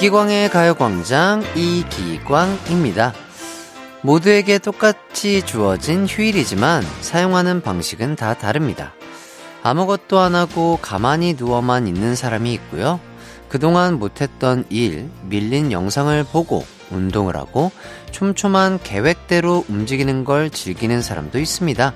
[0.00, 3.12] 이기광의 가요광장 이기광입니다.
[4.00, 8.94] 모두에게 똑같이 주어진 휴일이지만 사용하는 방식은 다 다릅니다.
[9.62, 12.98] 아무것도 안 하고 가만히 누워만 있는 사람이 있고요.
[13.50, 17.70] 그동안 못했던 일, 밀린 영상을 보고 운동을 하고
[18.10, 21.92] 촘촘한 계획대로 움직이는 걸 즐기는 사람도 있습니다.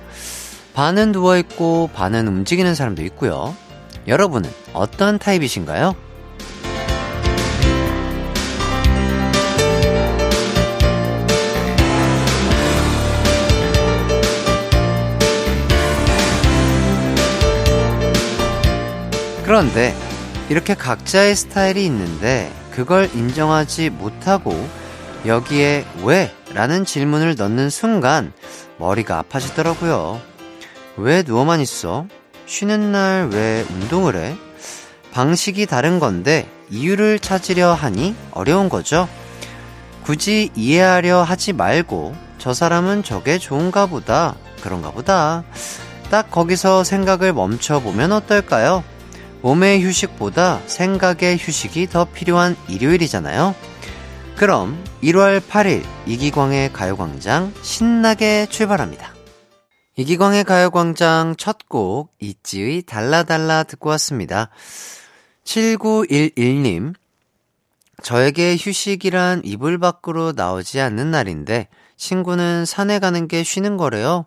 [0.75, 3.57] 반은 누워있고 반은 움직이는 사람도 있고요.
[4.07, 6.04] 여러분은 어떤 타입이신가요?
[19.45, 19.95] 그런데
[20.49, 24.53] 이렇게 각자의 스타일이 있는데 그걸 인정하지 못하고
[25.27, 26.33] 여기에 왜?
[26.53, 28.33] 라는 질문을 넣는 순간
[28.79, 30.21] 머리가 아파지더라고요.
[30.97, 32.07] 왜 누워만 있어?
[32.47, 34.37] 쉬는 날 왜 운동을 해?
[35.13, 39.09] 방식이 다른 건데 이유를 찾으려 하니 어려운 거죠.
[40.05, 44.35] 굳이 이해하려 하지 말고 저 사람은 저게 좋은가 보다.
[44.63, 45.45] 그런가 보다.
[46.11, 48.85] 딱 거기서 생각을 멈춰보면 어떨까요?
[49.45, 53.55] 몸의 휴식보다 생각의 휴식이 더 필요한 일요일이잖아요.
[54.37, 59.13] 그럼 1월 8일 이기광의 가요광장 신나게 출발합니다.
[59.97, 64.49] 이기광의 가요광장 첫 곡 이지의 달라달라 듣고 왔습니다.
[65.45, 66.95] 7911님
[68.03, 74.25] 저에게 휴식이란 이불 밖으로 나오지 않는 날인데 친구는 산에 가는 게 쉬는 거래요.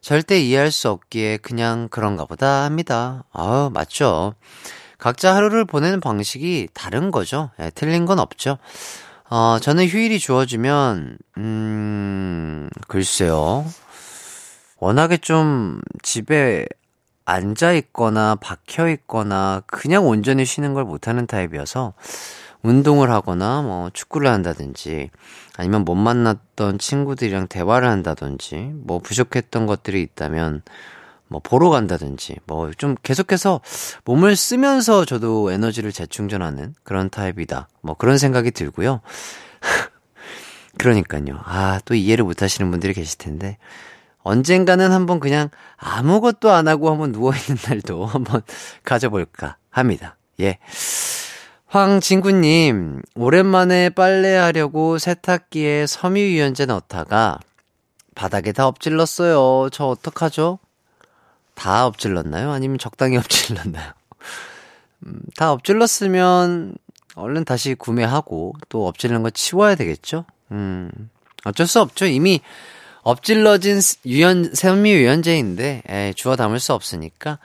[0.00, 3.24] 절대 이해할 수 없기에 그냥 그런가 보다 합니다.
[3.32, 4.34] 아 맞죠.
[4.98, 7.50] 각자 하루를 보내는 방식이 다른 거죠.
[7.60, 8.58] 예, 틀린 건 없죠.
[9.30, 13.64] 어, 저는 휴일이 주어지면, 음, 글쎄요.
[14.78, 16.66] 워낙에 좀 집에
[17.26, 21.92] 앉아 있거나 박혀 있거나 그냥 온전히 쉬는 걸 못하는 타입이어서
[22.62, 25.10] 운동을 하거나 뭐 축구를 한다든지
[25.56, 30.62] 아니면 못 만났던 친구들이랑 대화를 한다든지 뭐 부족했던 것들이 있다면
[31.28, 33.60] 뭐 보러 간다든지 뭐 좀 계속해서
[34.04, 37.68] 몸을 쓰면서 저도 에너지를 재충전하는 그런 타입이다.
[37.82, 39.00] 뭐 그런 생각이 들고요.
[40.78, 41.40] 그러니까요.
[41.44, 43.58] 아, 또 이해를 못 하시는 분들이 계실 텐데
[44.22, 48.42] 언젠가는 한번 그냥 아무것도 안 하고 한번 누워 있는 날도 한번
[48.84, 50.16] 가져볼까 합니다.
[50.40, 50.58] 예.
[51.68, 57.40] 황진구님, 오랜만에 빨래하려고 세탁기에 섬유유연제 넣다가
[58.14, 59.68] 바닥에 다 엎질렀어요.
[59.70, 60.58] 저 어떡하죠?
[61.54, 62.50] 다 엎질렀나요?
[62.52, 63.92] 아니면 적당히 엎질렀나요?
[65.06, 66.74] 음, 다 엎질렀으면
[67.14, 70.24] 얼른 다시 구매하고 또 엎질른 거 치워야 되겠죠?
[70.52, 70.90] 음,
[71.44, 72.06] 어쩔 수 없죠.
[72.06, 72.40] 이미
[73.02, 77.38] 엎질러진 유연, 섬유유연제인데, 에, 주워 담을 수 없으니까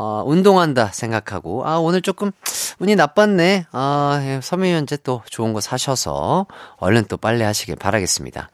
[0.00, 2.30] 어, 운동한다 생각하고, 아, 오늘 조금
[2.78, 3.66] 운이 나빴네.
[3.72, 8.48] 아, 예, 섬유유연제 또 좋은 거 사셔서 얼른 또 빨래 하시길 바라겠습니다.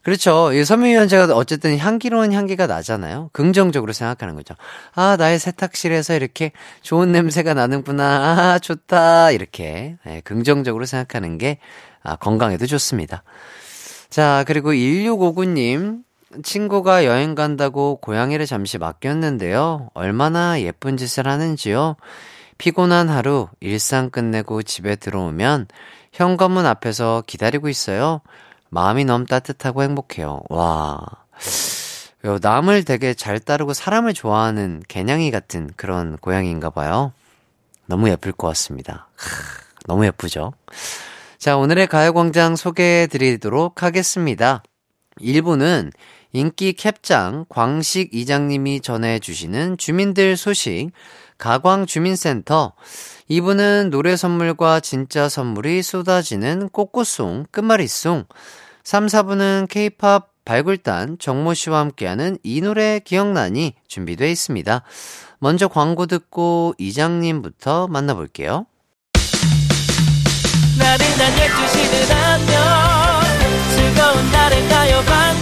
[0.00, 0.50] 그렇죠.
[0.54, 3.28] 이 섬유유연제가 어쨌든 향기로운 향기가 나잖아요.
[3.34, 4.54] 긍정적으로 생각하는 거죠.
[4.94, 8.04] 아, 나의 세탁실에서 이렇게 좋은 냄새가 나는구나.
[8.54, 9.30] 아, 좋다.
[9.32, 11.58] 이렇게 네, 긍정적으로 생각하는 게
[12.02, 13.24] 아, 건강에도 좋습니다.
[14.08, 16.02] 자, 그리고 1659님.
[16.42, 19.90] 친구가 여행 간다고 고양이를 잠시 맡겼는데요.
[19.94, 21.96] 얼마나 예쁜 짓을 하는지요.
[22.58, 25.66] 피곤한 하루 일상 끝내고 집에 들어오면
[26.12, 28.20] 현관문 앞에서 기다리고 있어요.
[28.70, 30.42] 마음이 너무 따뜻하고 행복해요.
[30.48, 31.00] 와.
[32.40, 37.12] 남을 되게 잘 따르고 사람을 좋아하는 개냥이 같은 그런 고양이인가 봐요.
[37.86, 39.08] 너무 예쁠 것 같습니다.
[39.86, 40.52] 너무 예쁘죠?
[41.38, 44.62] 자, 오늘의 가요광장 소개해 드리도록 하겠습니다.
[45.20, 45.90] 1부는
[46.32, 50.90] 인기 캡장 광식 이장님이 전해주시는 주민들 소식,
[51.38, 52.72] 가광 주민센터.
[53.30, 58.24] 2부는 노래 선물과 진짜 선물이 쏟아지는 꽃꽃송, 끝말잇송.
[58.84, 64.82] 3, 4부는 케이팝 발굴단 정모 씨와 함께하는 이 노래 기억나니 준비되어 있습니다.
[65.38, 68.66] 먼저 광고 듣고 이장님부터 만나볼게요.
[70.78, 73.22] 나른한 12시는 안녕
[73.76, 75.41] 즐거운 날을 가요 반짝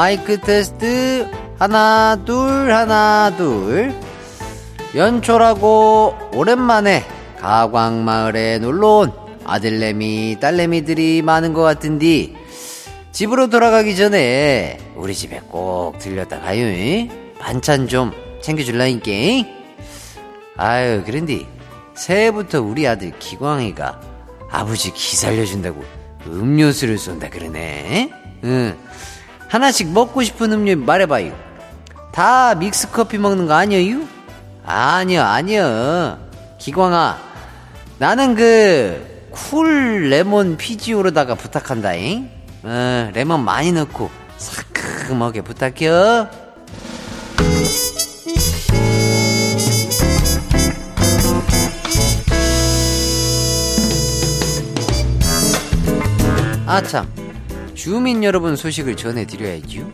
[0.00, 1.30] 마이크 테스트.
[1.58, 3.94] 하나, 둘, 하나, 둘.
[4.94, 7.04] 연초라고 오랜만에
[7.38, 9.12] 가광마을에 놀러온
[9.44, 12.32] 아들내미, 딸내미들이 많은 것 같은데,
[13.12, 16.64] 집으로 돌아가기 전에 우리 집에 꼭 들렸다 가요.
[17.38, 18.10] 반찬 좀
[18.40, 19.10] 챙겨줄라니까.
[20.56, 21.46] 아유, 그런데
[21.94, 24.00] 새해부터 우리 아들 기광이가
[24.50, 25.84] 아버지 기 살려준다고
[26.26, 28.10] 음료수를 쏜다 그러네.
[28.44, 28.89] 응.
[29.50, 31.36] 하나씩 먹고 싶은 음료 말해봐요.
[32.12, 34.00] 다 믹스 커피 먹는 거 아니에요?
[34.64, 36.18] 아니요, 아니요.
[36.58, 37.18] 기광아,
[37.98, 42.28] 나는 그 Cool Lemon Fizzio로다가 부탁한다잉.
[42.62, 46.28] 어, 레몬 많이 넣고 상큼하게 부탁해요.
[56.66, 57.08] 아참,
[57.80, 59.90] 주민 여러분 소식을 전해드려야죠.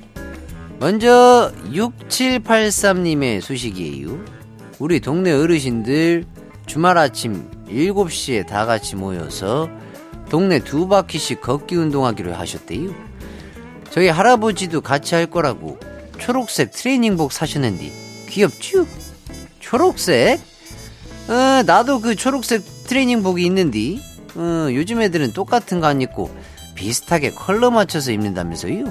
[0.81, 4.25] 먼저 6783님의 소식이에요.
[4.81, 6.25] 우리 동네 어르신들
[6.67, 9.71] 주말 아침 7시에 다 같이 모여서
[10.29, 12.91] 동네 두 바퀴씩 걷기 운동하기로 하셨대요.
[13.93, 15.79] 저희 할아버지도 같이 할 거라고
[16.19, 17.93] 초록색 트레이닝복 사셨는데
[18.31, 18.85] 귀엽죠?
[19.61, 20.41] 초록색?
[21.29, 23.99] 어, 나도 그 초록색 트레이닝복이 있는데
[24.35, 28.85] 어, 요즘 애들은 똑같은 거 안 입고 비슷하게 컬러 맞춰서 입는다면서요?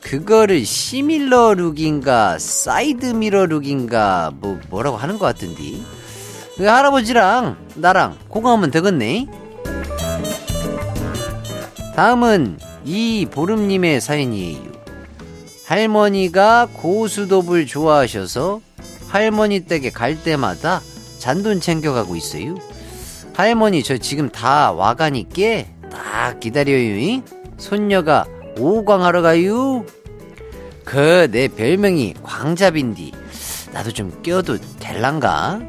[0.00, 5.80] 그거를 similar look인가 사이드 미러 look인가 뭐 뭐라고 하는 것 같던데
[6.56, 9.26] 그 할아버지랑 나랑 공감하면 되겠네.
[11.94, 14.72] 다음은 이 보름님의 사연이에요.
[15.66, 18.60] 할머니가 고스톱을 좋아하셔서
[19.08, 20.82] 할머니 댁에 갈 때마다
[21.18, 22.56] 잔돈 챙겨가고 있어요.
[23.34, 27.22] 할머니 저 지금 다 와가니께 딱 기다려요.
[27.58, 28.24] 손녀가
[28.58, 29.84] 오광하러 가요.
[30.84, 33.12] 그 내 별명이 광잡인디.
[33.72, 35.60] 나도 좀 껴도 될란가?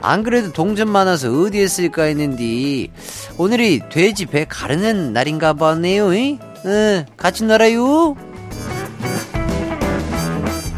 [0.00, 2.90] 안 그래도 동전 많아서 어디에 쓸까 했는디
[3.38, 6.10] 오늘이 돼지 배 가르는 날인가 보네요.
[6.12, 8.14] 응, 같이 놀아요.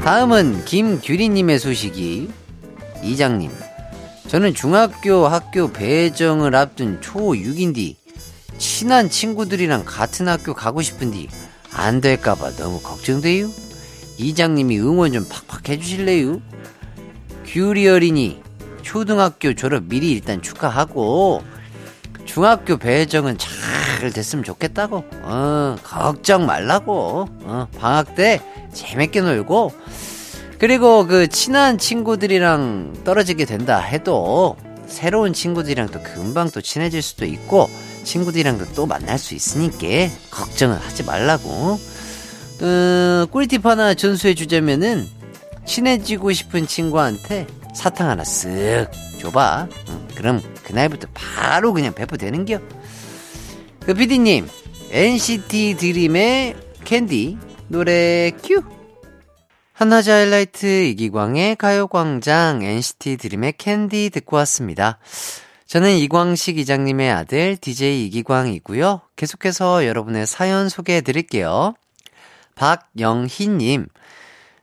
[0.05, 2.31] 다음은 김규리님의 소식이
[3.03, 3.51] 이장님.
[4.29, 7.97] 저는 중학교 학교 배정을 앞둔 초6인디
[8.59, 11.29] 친한 친구들이랑 같은 학교 가고 싶은디
[11.73, 13.51] 안 될까봐 너무 걱정돼요.
[14.19, 16.41] 이장님이 응원 좀 팍팍 해주실래요?
[17.47, 18.43] 규리 어린이
[18.83, 21.43] 초등학교 졸업 미리 일단 축하하고
[22.25, 29.73] 중학교 배정은 잘 됐으면 좋겠다고 어 걱정 말라고 어 방학 때 재밌게 놀고
[30.59, 34.57] 그리고 그 친한 친구들이랑 떨어지게 된다 해도
[34.87, 37.71] 새로운 친구들이랑 또 금방 또 친해질 수도 있고
[38.09, 39.87] 친구들이랑도 또 만날 수 있으니까
[40.31, 41.79] 걱정은 하지 말라고.
[42.61, 45.07] 어, 꿀팁 하나 전수해 주자면은
[45.67, 48.91] 친해지고 싶은 친구한테 사탕 하나 쓱
[49.21, 49.69] 줘봐.
[49.91, 52.61] 응, 그럼 그날부터 바로 그냥 배포되는겨.
[53.81, 54.49] 그 PD님
[54.91, 57.37] NCT 드림의 캔디
[57.69, 58.63] 노래 큐.
[59.75, 64.99] 한낮의 하이라이트 이기광의 가요광장 NCT 드림의 캔디 듣고 왔습니다.
[65.69, 69.03] 저는 이광식 이장님의 아들 DJ 이기광이고요.
[69.17, 71.75] 계속해서 여러분의 사연 소개해 드릴게요.
[72.55, 73.87] 박영희님,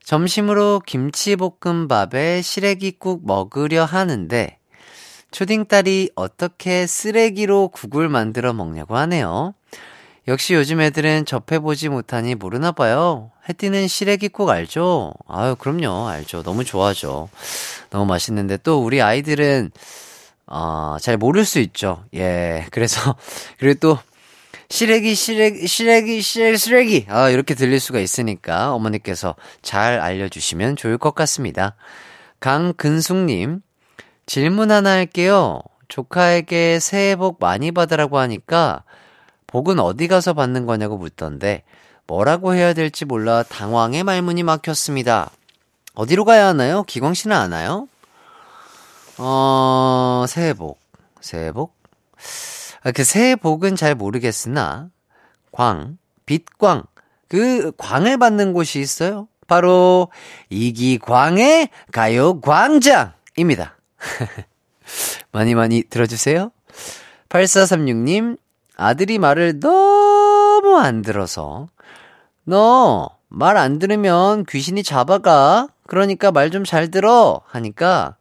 [0.04, 4.58] 점심으로 김치볶음밥에 시래기국 먹으려 하는데,
[5.30, 9.54] 초딩딸이 어떻게 쓰레기로 국을 만들어 먹냐고 하네요.
[10.28, 13.30] 역시 요즘 애들은 접해보지 못하니 모르나 봐요.
[13.48, 15.14] 해띠는 시래기국 알죠?
[15.28, 16.08] 아유, 그럼요.
[16.08, 16.42] 알죠.
[16.42, 17.30] 너무 좋아하죠.
[17.92, 19.70] 너무 맛있는데 또 우리 아이들은
[20.48, 22.06] 어, 잘 모를 수 있죠.
[22.14, 22.66] 예.
[22.72, 23.16] 그래서,
[23.58, 24.00] 그리고 또,
[24.70, 27.06] 시래기, 시래기, 시래기, 시래기, 시래기.
[27.10, 31.76] 아, 이렇게 들릴 수가 있으니까 어머니께서 잘 알려주시면 좋을 것 같습니다.
[32.40, 33.62] 강근숙님,
[34.26, 35.62] 질문 하나 할게요.
[35.88, 38.84] 조카에게 새해 복 많이 받으라고 하니까,
[39.48, 41.64] 복은 어디 가서 받는 거냐고 묻던데,
[42.08, 45.32] 뭐라고 해야 될지 몰라 당황의 말문이 막혔습니다.
[45.94, 46.84] 어디로 가야 하나요?
[46.84, 47.88] 기광 씨는 아나요?
[49.18, 50.80] 어, 새해 복.
[51.22, 51.76] 새해 복?
[52.84, 54.90] 아, 그 새해 복은 잘 모르겠으나,
[55.52, 56.84] 광, 빛광,
[57.28, 59.28] 그 광을 받는 곳이 있어요.
[59.48, 60.10] 바로
[60.50, 63.78] 이기광의 가요 광장입니다.
[65.32, 66.52] 많이 많이 들어주세요.
[67.30, 68.38] 8436님,
[68.76, 71.68] 아들이 말을 너무 안 들어서,
[72.44, 75.68] 너 말 안 들으면 귀신이 잡아가.
[75.88, 77.42] 그러니까 말 좀 잘 들어.
[77.48, 78.16] 하니까,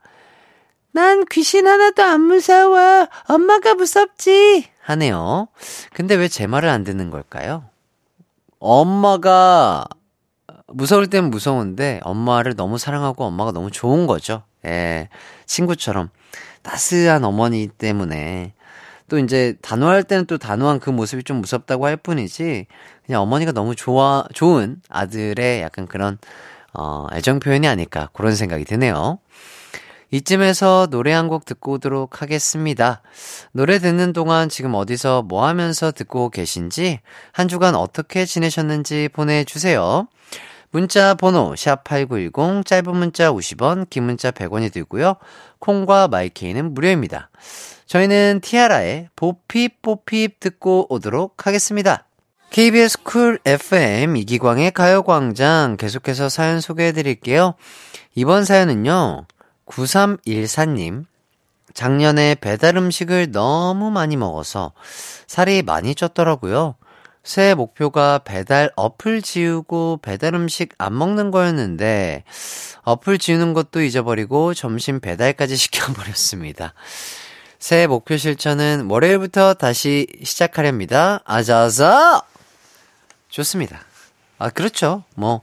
[0.94, 3.08] 난 귀신 하나도 안 무서워.
[3.26, 4.68] 엄마가 무섭지.
[4.82, 5.48] 하네요.
[5.92, 7.64] 근데 왜 제 말을 안 듣는 걸까요?
[8.60, 9.86] 엄마가
[10.68, 14.44] 무서울 땐 무서운데 엄마를 너무 사랑하고 엄마가 너무 좋은 거죠.
[14.66, 15.08] 예.
[15.46, 16.10] 친구처럼
[16.62, 18.54] 따스한 어머니 때문에
[19.08, 22.66] 또 이제 단호할 때는 또 단호한 그 모습이 좀 무섭다고 할 뿐이지
[23.04, 26.18] 그냥 어머니가 너무 좋아 좋은 아들의 약간 그런
[26.72, 29.18] 어 애정 표현이 아닐까 그런 생각이 드네요.
[30.14, 33.02] 이쯤에서 노래 한 곡 듣고 오도록 하겠습니다.
[33.50, 37.00] 노래 듣는 동안 지금 어디서 뭐 하면서 듣고 계신지,
[37.32, 40.06] 한 주간 어떻게 지내셨는지 보내주세요.
[40.70, 45.16] 문자 번호 샵8910 짧은 문자 50원 긴 문자 100원이 들고요.
[45.58, 47.30] 콩과 마이케이는 무료입니다.
[47.86, 52.06] 저희는 티아라의 Bo Peep Bo Peep 듣고 오도록 하겠습니다.
[52.50, 57.54] KBS Cool FM 이기광의 가요광장 계속해서 사연 소개해 드릴게요.
[58.14, 59.26] 이번 사연은요.
[59.66, 61.06] 9314님.
[61.72, 64.72] 작년에 배달 음식을 너무 많이 먹어서
[65.26, 66.76] 살이 많이 쪘더라고요.
[67.24, 72.22] 새해 목표가 배달 어플 지우고 배달 음식 안 먹는 거였는데
[72.82, 76.74] 어플 지우는 것도 잊어버리고 점심 배달까지 시켜버렸습니다.
[77.58, 81.20] 새해 목표 실천은 월요일부터 다시 시작하렵니다.
[81.24, 82.22] 아자아자!
[83.30, 83.80] 좋습니다.
[84.38, 85.04] 아, 그렇죠.
[85.14, 85.40] 뭐,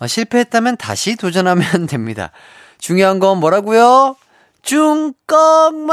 [0.00, 2.32] 어, 실패했다면 다시 도전하면 됩니다.
[2.82, 4.16] 중요한 건 뭐라고요?
[4.62, 5.92] 중꺾마!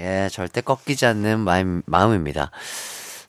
[0.00, 2.50] 예, 절대 꺾이지 않는 마음, 마음입니다.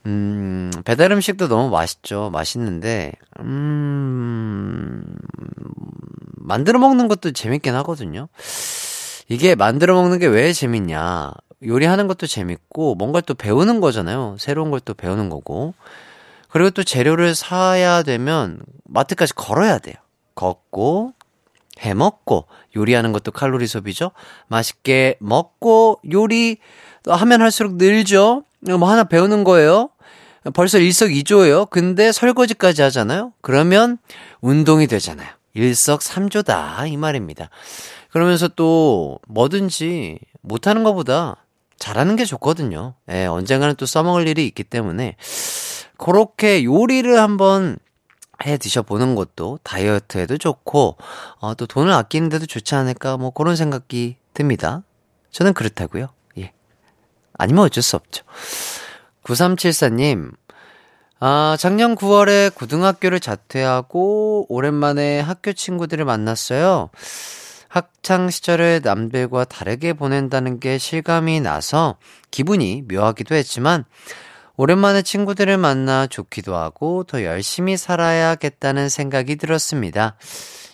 [0.08, 2.32] 음, 배달 음식도 너무 맛있죠.
[2.34, 5.06] 맛있는데, 음,
[6.38, 8.28] 만들어 먹는 것도 재밌긴 하거든요.
[9.30, 11.32] 이게 만들어 먹는 게 왜 재밌냐.
[11.64, 14.38] 요리하는 것도 재밌고, 뭔가 또 배우는 거잖아요.
[14.40, 15.76] 새로운 걸 또 배우는 거고.
[16.50, 19.94] 그리고 또 재료를 사야 되면, 마트까지 걸어야 돼요.
[20.34, 21.14] 걷고,
[21.82, 24.12] 해 먹고, 요리하는 것도 칼로리 소비죠.
[24.48, 26.58] 맛있게 먹고, 요리
[27.08, 28.44] 하면 할수록 늘죠.
[28.62, 29.90] 뭐 하나 배우는 거예요.
[30.54, 31.68] 벌써 일석이조예요.
[31.68, 33.34] 근데 설거지까지 하잖아요.
[33.42, 33.98] 그러면
[34.42, 35.28] 운동이 되잖아요.
[35.54, 37.50] 일석삼조다 이 말입니다.
[38.12, 41.38] 그러면서 또 뭐든지 못하는 것보다
[41.78, 42.94] 잘하는 게 좋거든요.
[43.12, 45.16] 예, 언젠가는 또 써먹을 일이 있기 때문에
[45.98, 47.78] 그렇게 요리를 한번
[48.46, 50.98] 해 드셔보는 것도 다이어트에도 좋고
[51.40, 54.84] 어, 또 돈을 아끼는데도 좋지 않을까 뭐 그런 생각이 듭니다.
[55.32, 56.10] 저는 그렇다고요.
[56.38, 56.54] 예.
[57.34, 58.24] 아니면 어쩔 수 없죠.
[59.24, 60.32] 9374님,
[61.20, 66.90] 아, 작년 9월에 고등학교를 자퇴하고 오랜만에 학교 친구들을 만났어요.
[67.68, 71.98] 학창 시절을 남들과 다르게 보낸다는 게 실감이 나서
[72.32, 73.86] 기분이 묘하기도 했지만
[74.58, 80.16] 오랜만에 친구들을 만나 좋기도 하고 더 열심히 살아야겠다는 생각이 들었습니다.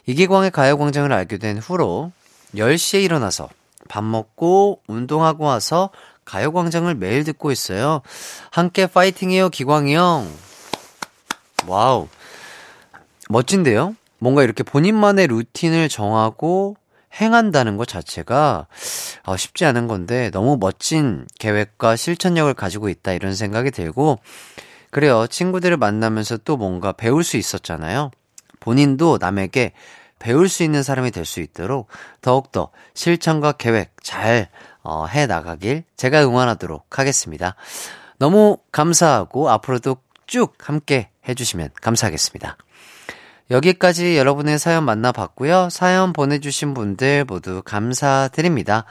[0.06, 2.12] 이기광의 가요광장을 알게 된 후로
[2.56, 3.50] 10시에 일어나서
[3.90, 5.90] 밥 먹고 운동하고 와서
[6.26, 8.02] 가요광장을 매일 듣고 있어요.
[8.52, 10.32] 함께 파이팅해요, 기광이 형.
[11.68, 12.08] 와우.
[13.30, 13.96] 멋진데요?
[14.20, 16.76] 뭔가 이렇게 본인만의 루틴을 정하고
[17.20, 18.68] 행한다는 것 자체가
[19.25, 24.20] 어, 쉽지 않은 건데 너무 멋진 계획과 실천력을 가지고 있다 이런 생각이 들고
[24.91, 25.25] 그래요.
[25.27, 28.12] 친구들을 만나면서 또 뭔가 배울 수 있었잖아요.
[28.60, 29.72] 본인도 남에게
[30.20, 31.88] 배울 수 있는 사람이 될 수 있도록
[32.22, 34.50] 더욱더 실천과 계획 잘
[34.84, 37.56] 어, 해 나가길 제가 응원하도록 하겠습니다.
[38.18, 42.58] 너무 감사하고 앞으로도 쭉 함께 해주시면 감사하겠습니다.
[43.51, 45.70] 여기까지 여러분의 사연 만나봤고요.
[45.70, 48.86] 사연 보내주신 분들 모두 감사드립니다.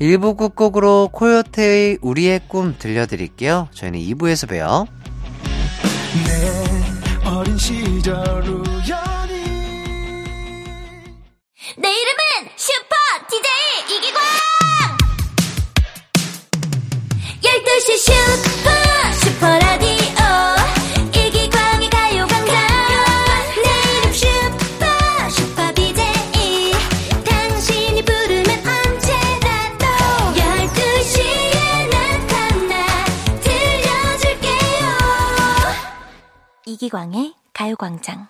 [0.00, 3.68] 1부 끝곡으로 코요테의 우리의 꿈 들려드릴게요.
[3.72, 4.86] 저희는 2부에서 봬요.
[6.26, 8.16] 내 어린 시절
[8.48, 9.44] 우연히
[11.76, 12.96] 내 이름은 슈퍼
[13.28, 14.22] DJ 이기광
[17.42, 18.89] 12시 슈퍼
[36.80, 38.28] 이기광의 가요광장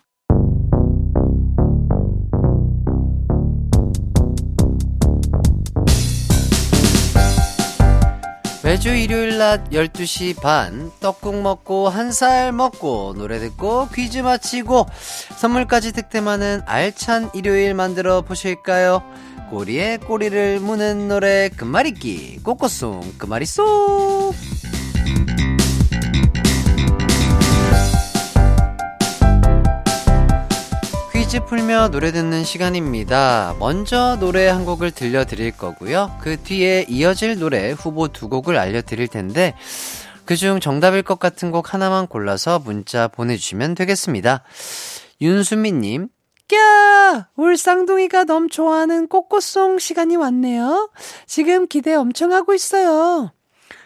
[8.64, 14.86] 매주 일요일 낮 12시 반 떡국 먹고 한 살 먹고 노래 듣고 퀴즈 마치고
[15.36, 19.04] 선물까지 득템하는 알찬 일요일 만들어 보실까요?
[19.50, 24.32] 꼬리에 꼬리를 무는 노래 끝말잇기 꼬꼬송 끝말잇송
[31.30, 33.54] 퀴즈 풀며 노래 듣는 시간입니다.
[33.60, 36.18] 먼저 노래 한 곡을 들려드릴 거고요.
[36.20, 39.54] 그 뒤에 이어질 노래 후보 두 곡을 알려드릴 텐데,
[40.24, 44.42] 그중 정답일 것 같은 곡 하나만 골라서 문자 보내주시면 되겠습니다.
[45.20, 46.08] 윤수미님,
[46.48, 47.26] 꺄!
[47.36, 50.90] 울 쌍둥이가 너무 좋아하는 꽃꽃송 시간이 왔네요.
[51.26, 53.32] 지금 기대 엄청 하고 있어요.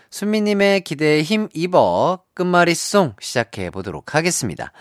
[0.08, 4.72] 수미님의 기대에 힘 입어 끝말잇송 시작해 보도록 하겠습니다.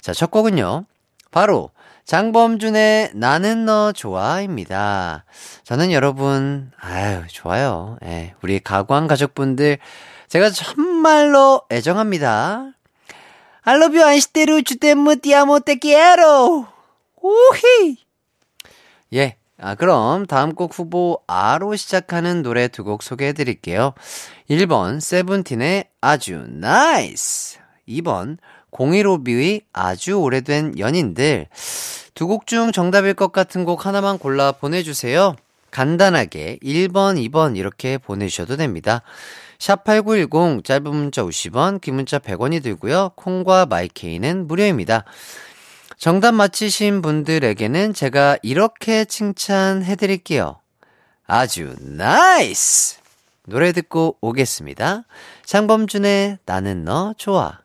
[0.00, 0.84] 자, 첫 곡은요.
[1.30, 1.70] 바로
[2.08, 5.26] 장범준의 나는 너 좋아입니다.
[5.62, 7.98] 저는 여러분, 아유, 좋아요.
[8.02, 9.76] 예, 우리 가광 가족분들,
[10.28, 12.72] 제가 정말로 애정합니다.
[13.62, 16.66] I love you, 愛してる, je t'aime, ti amo, te quiero!
[17.20, 17.98] 오히!
[19.12, 23.92] 예, 아, 그럼 다음 곡 후보 아로 시작하는 노래 두 곡 소개해 드릴게요.
[24.48, 27.58] 1번, 세븐틴의 아주 nice!
[27.86, 28.38] 2번,
[28.72, 31.46] 015B의 아주 오래된 연인들.
[32.14, 35.36] 두 곡 중 정답일 것 같은 곡 하나만 골라 보내주세요.
[35.70, 39.02] 간단하게 1번, 2번 이렇게 보내주셔도 됩니다.
[39.58, 43.12] 샵8910 짧은 문자 50원, 긴 문자 100원이 들고요.
[43.16, 45.04] 콩과 마이케이는 무료입니다.
[45.96, 50.60] 정답 맞히신 분들에게는 제가 이렇게 칭찬해 드릴게요.
[51.26, 52.98] 아주 nice!
[53.46, 55.04] 노래 듣고 오겠습니다.
[55.44, 57.58] 장범준의 나는 너 좋아.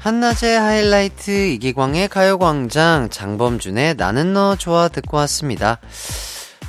[0.00, 5.78] 한낮의 하이라이트 이기광의 가요광장 장범준의 나는 너 좋아 듣고 왔습니다.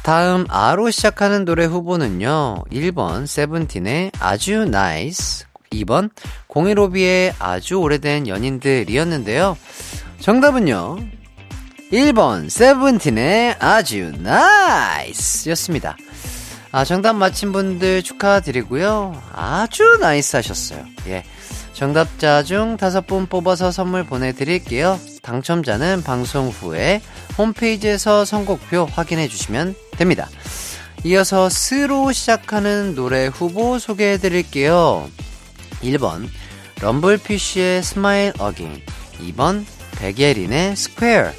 [0.03, 2.65] 다음 아로 시작하는 노래 후보는요.
[2.69, 6.09] 1번 세븐틴의 아주 nice 2번
[6.49, 9.57] 015B의 아주 오래된 연인들이었는데요.
[10.19, 10.97] 정답은요.
[11.93, 15.95] 1번 세븐틴의 아주 nice였습니다.
[16.73, 19.21] 아, 정답 맞힌 분들 축하드리고요.
[19.33, 20.85] 아주 nice하셨어요.
[21.07, 21.23] 예.
[21.73, 24.99] 정답자 중 다섯 분 뽑아서 선물 보내드릴게요.
[25.21, 27.01] 당첨자는 방송 후에
[27.37, 30.29] 홈페이지에서 선곡표 확인해 주시면 됩니다.
[31.03, 35.09] 이어서 스로 시작하는 노래 후보 소개해 드릴게요.
[35.81, 36.27] 1번
[36.81, 38.81] 럼블피쉬의 Smile Again
[39.19, 39.65] 2번
[39.97, 41.31] 백예린의 Square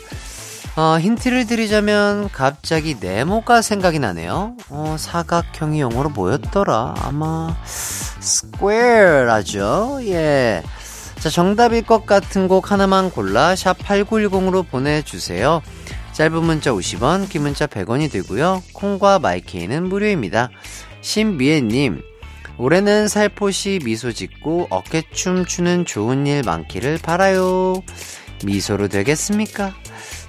[0.75, 4.57] 어, 힌트를 드리자면 갑자기 네모가 생각이 나네요.
[4.71, 6.95] 어, 사각형이 영어로 뭐였더라?
[6.99, 7.55] 아마
[8.23, 9.99] square라죠.
[10.05, 10.63] 예.
[11.19, 15.61] 자, 정답일 것 같은 곡 하나만 골라 샵 8910으로 보내주세요.
[16.13, 18.63] 짧은 문자 50원, 긴 문자 100원이 들고요.
[18.73, 20.51] 콩과 마이케이는 무료입니다.
[21.03, 22.03] 신미애님,
[22.57, 27.83] 올해는 살포시 미소 짓고 어깨춤 추는 좋은 일 많기를 바라요.
[28.45, 29.75] 미소로 되겠습니까?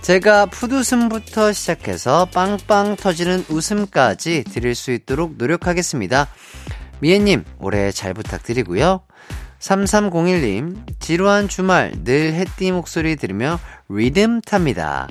[0.04, 6.28] 제가 푸드숨부터 시작해서 빵빵 터지는 웃음까지 드릴 수 있도록 노력하겠습니다.
[7.00, 9.02] 미애님, 올해 잘 부탁드리고요.
[9.60, 15.08] 3301님, 지루한 주말 늘 햇띠 목소리 들으며 리듬 탑니다.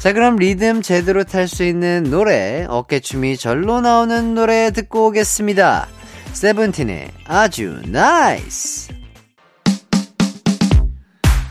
[0.00, 5.88] 자, 그럼 리듬 제대로 탈 수 있는 노래, 어깨춤이 절로 나오는 노래 듣고 오겠습니다.
[6.34, 9.05] 세븐틴의 아주 NICE!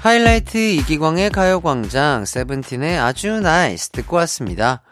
[0.05, 4.83] 하이라이트 이기광의 가요광장 세븐틴의 아주 NICE 듣고 왔습니다.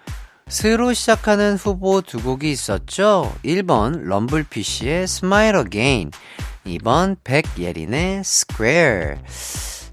[0.47, 3.31] 스로 시작하는 후보 두 곡이 있었죠.
[3.45, 6.09] 1번 럼블피쉬의 Smile Again
[6.65, 9.17] 2번 백예린의 Square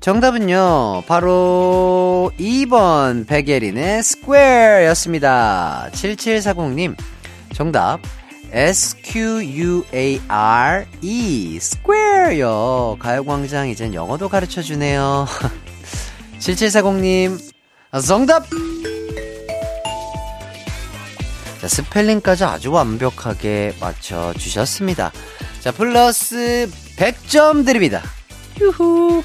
[0.01, 6.97] 정답은요 바로 2번 백예린의 Square 였습니다 7740님
[7.53, 8.01] 정답
[8.53, 9.87] S-Q-U-A-R-E,
[11.57, 12.00] square
[12.39, 12.97] 요.
[12.99, 15.27] 가요광장 이젠 영어도 가르쳐 주네요.
[16.39, 17.39] 7740님,
[18.07, 18.47] 정답!
[21.61, 25.13] 자, 스펠링까지 아주 완벽하게 맞춰 주셨습니다.
[25.61, 28.03] 자, 플러스 100점 드립니다.
[28.61, 29.23] 유후.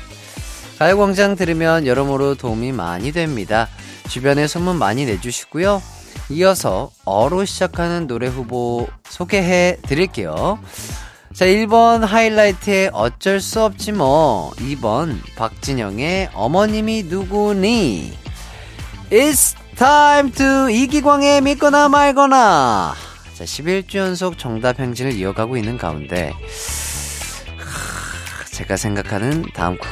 [0.77, 3.69] 가요광장 들으면 여러모로 도움이 많이 됩니다.
[4.09, 5.81] 주변에 소문 많이 내주시고요.
[6.31, 10.59] 이어서 어로 시작하는 노래 후보 소개해 드릴게요.
[11.35, 14.51] 자, 1번 하이라이트의 어쩔 수 없지 뭐.
[14.51, 18.17] 2번 박진영의 어머님이 누구니?
[19.11, 22.95] It's time to 이기광의 믿거나 말거나.
[23.33, 26.31] 자, 11주 연속 정답 행진을 이어가고 있는 가운데
[28.53, 29.87] 제가 생각하는 다음 곡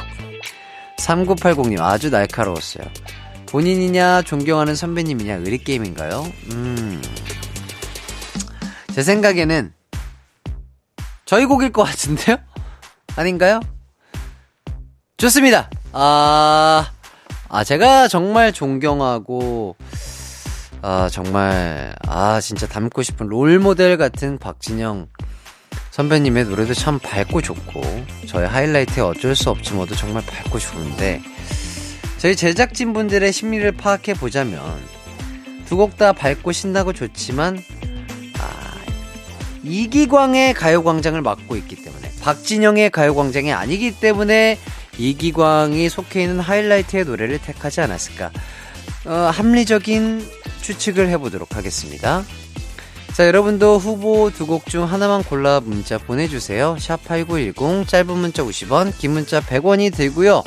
[0.98, 2.86] 3980님 아주 날카로웠어요.
[3.44, 6.26] 본인이냐, 존경하는 선배님이냐, 의리게임인가요?
[6.52, 7.02] 음.
[8.94, 9.74] 제 생각에는
[11.24, 12.36] 저희 곡일 것 같은데요?
[13.16, 13.60] 아닌가요?
[15.16, 15.70] 좋습니다!
[15.92, 16.90] 아,
[17.48, 19.76] 아, 제가 정말 존경하고,
[20.82, 25.06] 아, 정말, 아, 진짜 닮고 싶은 롤 모델 같은 박진영
[25.92, 27.80] 선배님의 노래도 참 밝고 좋고,
[28.26, 31.22] 저의 하이라이트에 어쩔 수 없지 뭐도 정말 밝고 좋은데,
[32.18, 34.60] 저희 제작진분들의 심리를 파악해 보자면
[35.66, 37.93] 두 곡 다 밝고 신나고 좋지만 아,
[39.64, 44.58] 이기광의 가요광장을 맡고 있기 때문에 박진영의 가요광장이 아니기 때문에
[44.98, 48.30] 이기광이 속해 있는 하이라이트의 노래를 택하지 않았을까
[49.06, 50.26] 어, 합리적인
[50.62, 52.24] 추측을 해보도록 하겠습니다.
[53.12, 56.76] 자, 여러분도 후보 두 곡 중 하나만 골라 문자 보내주세요.
[56.80, 60.42] 샵8910, 짧은 문자 50원, 긴 문자 100원이 들고요.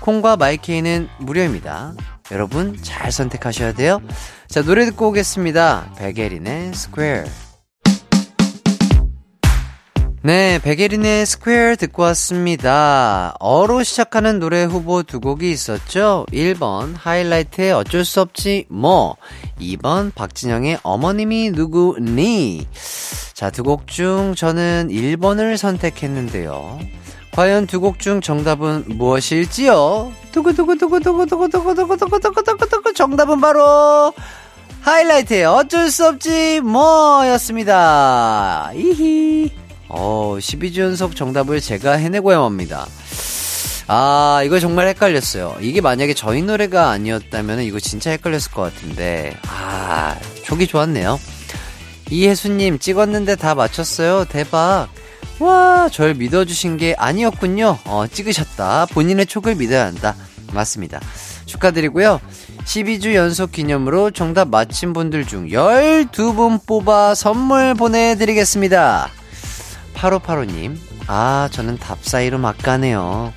[0.00, 1.94] 콩과 마이케이는 무료입니다.
[2.30, 4.02] 여러분 잘 선택하셔야 돼요.
[4.48, 5.94] 자, 노래 듣고 오겠습니다.
[5.96, 7.43] 백예린의 Square.
[10.26, 13.34] 네, 백예린의 Square 듣고 왔습니다.
[13.40, 16.24] 어로 시작하는 노래 후보 두 곡이 있었죠?
[16.32, 19.16] 1번 하이라이트의 어쩔 수 없지 뭐
[19.60, 22.66] 2번 박진영의 어머님이 누구니
[23.34, 26.78] 자, 두 곡 중 저는 1번을 선택했는데요.
[27.32, 30.10] 과연 두 곡 중 정답은 무엇일지요?
[30.32, 34.14] 두구두구두구두구두구두구두구두구두구두구 정답은 바로
[34.80, 38.70] 하이라이트의 어쩔 수 없지 뭐였습니다.
[38.74, 39.50] 이히
[39.96, 42.86] 어, 12주 연속 정답을 제가 해내고야 합니다.
[43.86, 45.56] 아, 이거 정말 헷갈렸어요.
[45.60, 49.36] 이게 만약에 저희 노래가 아니었다면 이거 진짜 헷갈렸을 것 같은데.
[49.46, 51.20] 아, 촉이 좋았네요.
[52.10, 54.24] 이혜수님, 찍었는데 다 맞췄어요.
[54.24, 54.88] 대박.
[55.38, 57.78] 와, 절 믿어주신 게 아니었군요.
[57.84, 58.86] 어, 찍으셨다.
[58.86, 60.16] 본인의 촉을 믿어야 한다.
[60.52, 61.00] 맞습니다.
[61.46, 62.20] 축하드리고요.
[62.64, 69.10] 12주 연속 기념으로 정답 맞힌 분들 중 12분 뽑아 선물 보내드리겠습니다.
[69.94, 70.76] 8585님,
[71.06, 73.32] 아, 저는 답 사이로 막 가네요.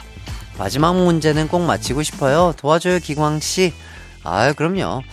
[0.58, 2.54] 마지막 문제는 꼭 맞히고 싶어요.
[2.58, 3.74] 도와줘요, 기광씨.
[4.24, 5.04] 아유, 그럼요.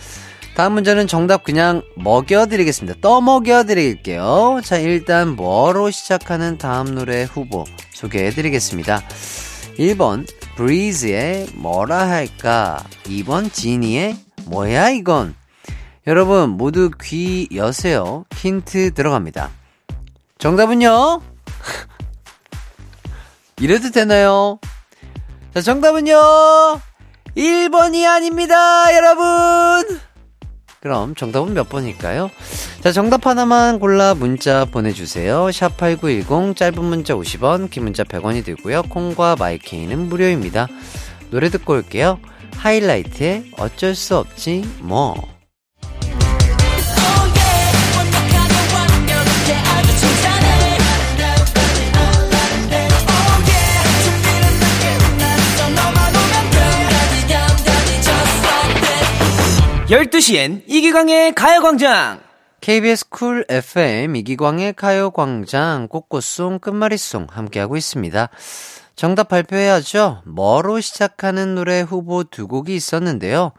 [0.55, 2.99] 다음 문제는 정답 그냥 먹여드리겠습니다.
[3.01, 4.61] 떠먹여드릴게요.
[4.63, 9.01] 자, 일단 뭐로 시작하는 다음 노래 후보 소개해드리겠습니다.
[9.77, 12.81] 1번, 브리즈의 뭐라 할까?
[13.03, 15.35] 2번, 지니의 뭐야 이건?
[16.07, 18.23] 여러분, 모두 귀 여세요.
[18.35, 19.49] 힌트 들어갑니다.
[20.37, 21.34] 정답은요?
[23.59, 24.59] 이래도 되나요?
[25.53, 26.15] 자, 정답은요?
[27.35, 29.99] 1번이 아닙니다, 여러분!
[30.81, 32.29] 그럼 정답은 몇 번일까요?
[32.81, 35.47] 자, 정답 하나만 골라 문자 보내주세요.
[35.47, 38.83] 샵8910, 짧은 문자 50원, 긴 문자 100원이 들고요.
[38.83, 40.67] 콩과 마이케이는 무료입니다.
[41.31, 42.19] 노래 듣고 올게요.
[42.57, 45.34] 하이라이트의 어쩔 수 없지, 뭐.
[59.87, 62.19] 열두 시엔 이기광의 가요광장!
[62.59, 68.29] KBS 쿨 FM 이기광의 가요광장 꽃꽃송 끝말잇송 함께하고 있습니다.
[68.95, 70.23] 정답 발표해야죠.
[70.25, 73.51] 뭐로 시작하는 노래 후보 두 곡이 있었는데요.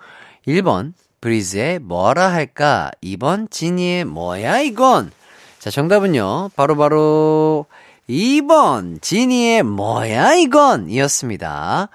[0.49, 5.13] 1번 브리즈의 뭐라 할까 2번 지니의 뭐야 이건
[5.61, 7.67] 자 정답은요 바로바로 바로
[8.09, 11.89] 2번 지니의 뭐야 이건 이었습니다.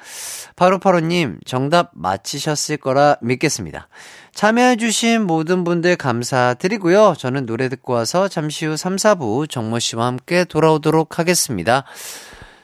[0.55, 3.87] 바로바로님 정답 맞히셨을 거라 믿겠습니다.
[4.33, 7.15] 참여해주신 모든 분들 감사드리고요.
[7.17, 11.83] 저는 노래 듣고 와서 잠시 후 3, 4부 정모 씨와 함께 돌아오도록 하겠습니다.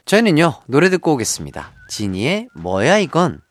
[0.05, 1.73] 저희는요, 노래 듣고 오겠습니다.
[1.89, 3.41] 지니의 뭐야 이건?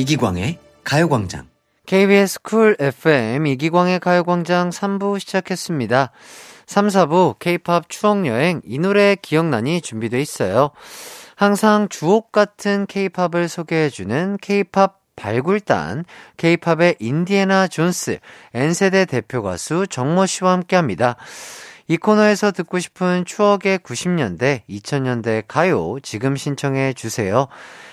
[0.00, 1.48] 이기광의 가요광장.
[1.84, 6.10] KBS Cool FM 이기광의 가요광장 3부 시작했습니다.
[6.66, 10.70] 3, 4부 K-팝 추억여행 이 노래 기억나니 준비돼 있어요.
[11.36, 16.06] 항상 주옥 같은 K-팝을 소개해주는 K-팝 발굴단
[16.38, 18.20] K-팝의 인디애나 존스
[18.54, 21.16] N세대 대표 가수 정모 씨와 함께 합니다.
[21.88, 27.48] 이 코너에서 듣고 싶은 추억의 90년대, 2000년대 가요 지금 신청해 주세요.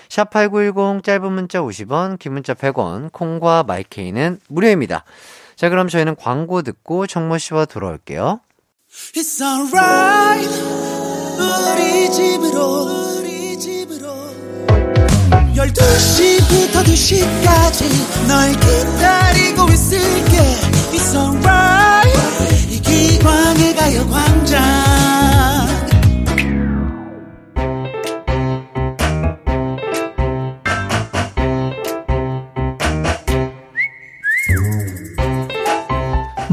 [0.08, 5.04] 샵8910 짧은 문자 50원, 긴 문자 100원, 콩과 마이케이는 무료입니다.
[5.56, 8.40] 자, 그럼 저희는 광고 듣고 정모 씨와 돌아올게요.
[11.38, 14.08] 우리 집으로, 우리 집으로.
[15.54, 20.38] 12시부터 2시까지 널 기다리고 있을게.
[20.92, 22.72] It's alright.
[22.72, 25.27] 이기광의 가요광장.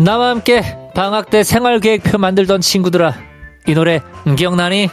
[0.05, 0.61] 나와 함께
[0.93, 3.15] 방학 때 생활계획표 만들던 친구들아
[3.65, 4.01] 이 노래
[4.37, 4.87] 기억나니?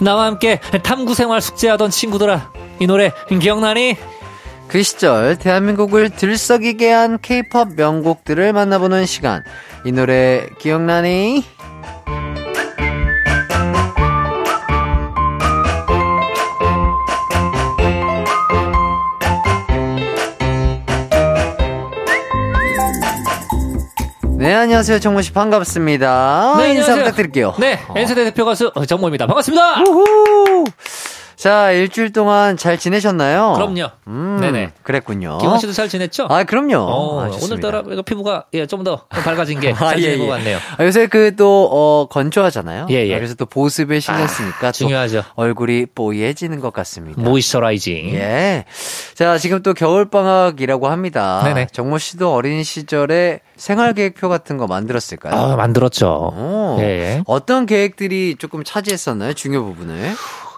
[0.00, 3.96] 나와 함께 탐구 생활 숙제하던 친구들아 이 노래 기억나니?
[4.66, 9.44] 그 시절 대한민국을 들썩이게 한 케이팝 명곡들을 만나보는 시간.
[9.84, 11.44] 이 노래 기억나니?
[24.52, 24.98] 네, 안녕하세요.
[25.00, 26.56] 정모 씨 반갑습니다.
[26.58, 26.96] 네, 인사 안녕하세요.
[26.96, 27.54] 부탁드릴게요.
[27.58, 29.26] 네, 엔세대 대표 가수 정모입니다.
[29.26, 29.80] 반갑습니다.
[29.80, 30.64] 우후!
[31.42, 33.54] 자, 일주일 동안 잘 지내셨나요?
[33.54, 33.90] 그럼요.
[34.06, 34.74] 음, 네네.
[34.84, 35.38] 그랬군요.
[35.38, 36.28] 기광 씨도 잘 지냈죠?
[36.30, 36.76] 아, 그럼요.
[36.76, 37.30] 어, 아.
[37.42, 40.28] 오늘따라 피부가 예, 좀 더 밝아진 게 잘 아, 예, 지낸 것 예.
[40.30, 40.58] 같네요.
[40.78, 42.86] 아, 요새 그 또, 어, 건조하잖아요.
[42.90, 43.16] 예, 예.
[43.16, 45.24] 그래서 또 보습에 신경 쓰니까 또 중요하죠.
[45.34, 47.20] 얼굴이 뽀얘지는 것 같습니다.
[47.22, 48.10] 모이스처라이징.
[48.14, 48.64] 예.
[49.14, 51.42] 자, 지금 또 겨울 방학이라고 합니다.
[51.44, 51.66] 네네.
[51.72, 55.34] 정모 씨도 어린 시절에 생활 계획표 같은 거 만들었을까요?
[55.34, 56.06] 아, 만들었죠.
[56.36, 56.76] 오.
[56.80, 57.22] 예, 예.
[57.26, 59.32] 어떤 계획들이 조금 차지했었나요?
[59.34, 60.12] 중요 부분을?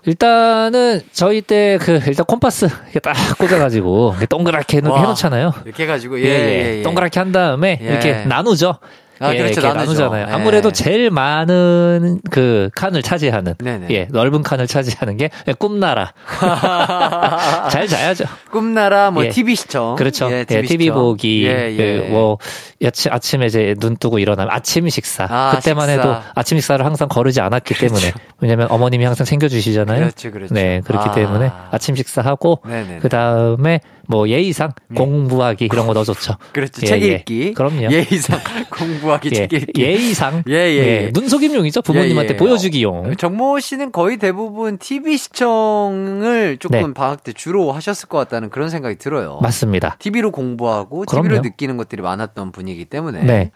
[0.07, 5.01] 일단은 저희 때 그 일단 콤파스 이렇게 딱 꽂아가지고 동그랗게 해놓, 와.
[5.01, 5.53] 해놓잖아요.
[5.64, 6.33] 이렇게 해가지고, 예, 예, 예,
[6.75, 6.79] 예.
[6.79, 6.83] 예.
[6.83, 7.87] 동그랗게 한 다음에 예.
[7.87, 8.79] 이렇게 나누죠.
[9.20, 9.61] 아, 예, 그렇죠.
[9.61, 10.27] 나누잖아요.
[10.29, 10.33] 예.
[10.33, 13.87] 아무래도 제일 많은 그 칸을 차지하는, 네네.
[13.90, 16.12] 예, 넓은 칸을 차지하는 게 꿈나라.
[17.70, 18.24] 잘 자야죠.
[18.50, 19.29] 꿈나라, 뭐, 예.
[19.29, 19.96] TV 시청.
[19.96, 20.31] 그렇죠.
[20.31, 20.94] 예, 예, TV, TV 시청.
[20.96, 21.77] 보기, 예, 예.
[21.77, 22.38] 그 뭐,
[22.85, 25.27] 아침, 아침에 이제 눈 뜨고 일어나면 아침 식사.
[25.31, 26.00] 아, 그때만 식사.
[26.00, 28.12] 해도 아침 식사를 항상 거르지 않았기 때문에.
[28.40, 30.00] 왜냐면 어머님이 항상 챙겨주시잖아요.
[30.00, 30.55] 그렇죠, 그렇죠.
[30.55, 31.12] 네, 그렇기 아.
[31.12, 32.61] 때문에 아침 식사하고.
[33.00, 36.35] 그 다음에 뭐 예의상 공부하기 이런 거 넣어줬죠.
[36.53, 36.83] 그렇죠.
[36.83, 37.07] 예, 책 예.
[37.07, 37.55] 읽기.
[37.55, 37.90] 그럼요.
[37.90, 38.38] 예의상
[38.71, 39.83] 공부하기, 예, 책 읽기.
[39.83, 40.43] 예의상.
[40.49, 41.11] 예, 예, 예.
[41.12, 41.83] 눈속임용이죠.
[41.83, 42.37] 부모님한테 예, 예.
[42.37, 43.17] 보여주기용.
[43.17, 46.95] 정모 씨는 거의 대부분 TV 시청을 조금 네.
[46.95, 49.38] 방학 때 주로 하셨을 것 같다는 그런 생각이 들어요.
[49.43, 49.97] 맞습니다.
[49.99, 51.29] TV로 공부하고 그럼요.
[51.29, 53.51] TV로 느끼는 것들이 많았던 분이기 때문에 네.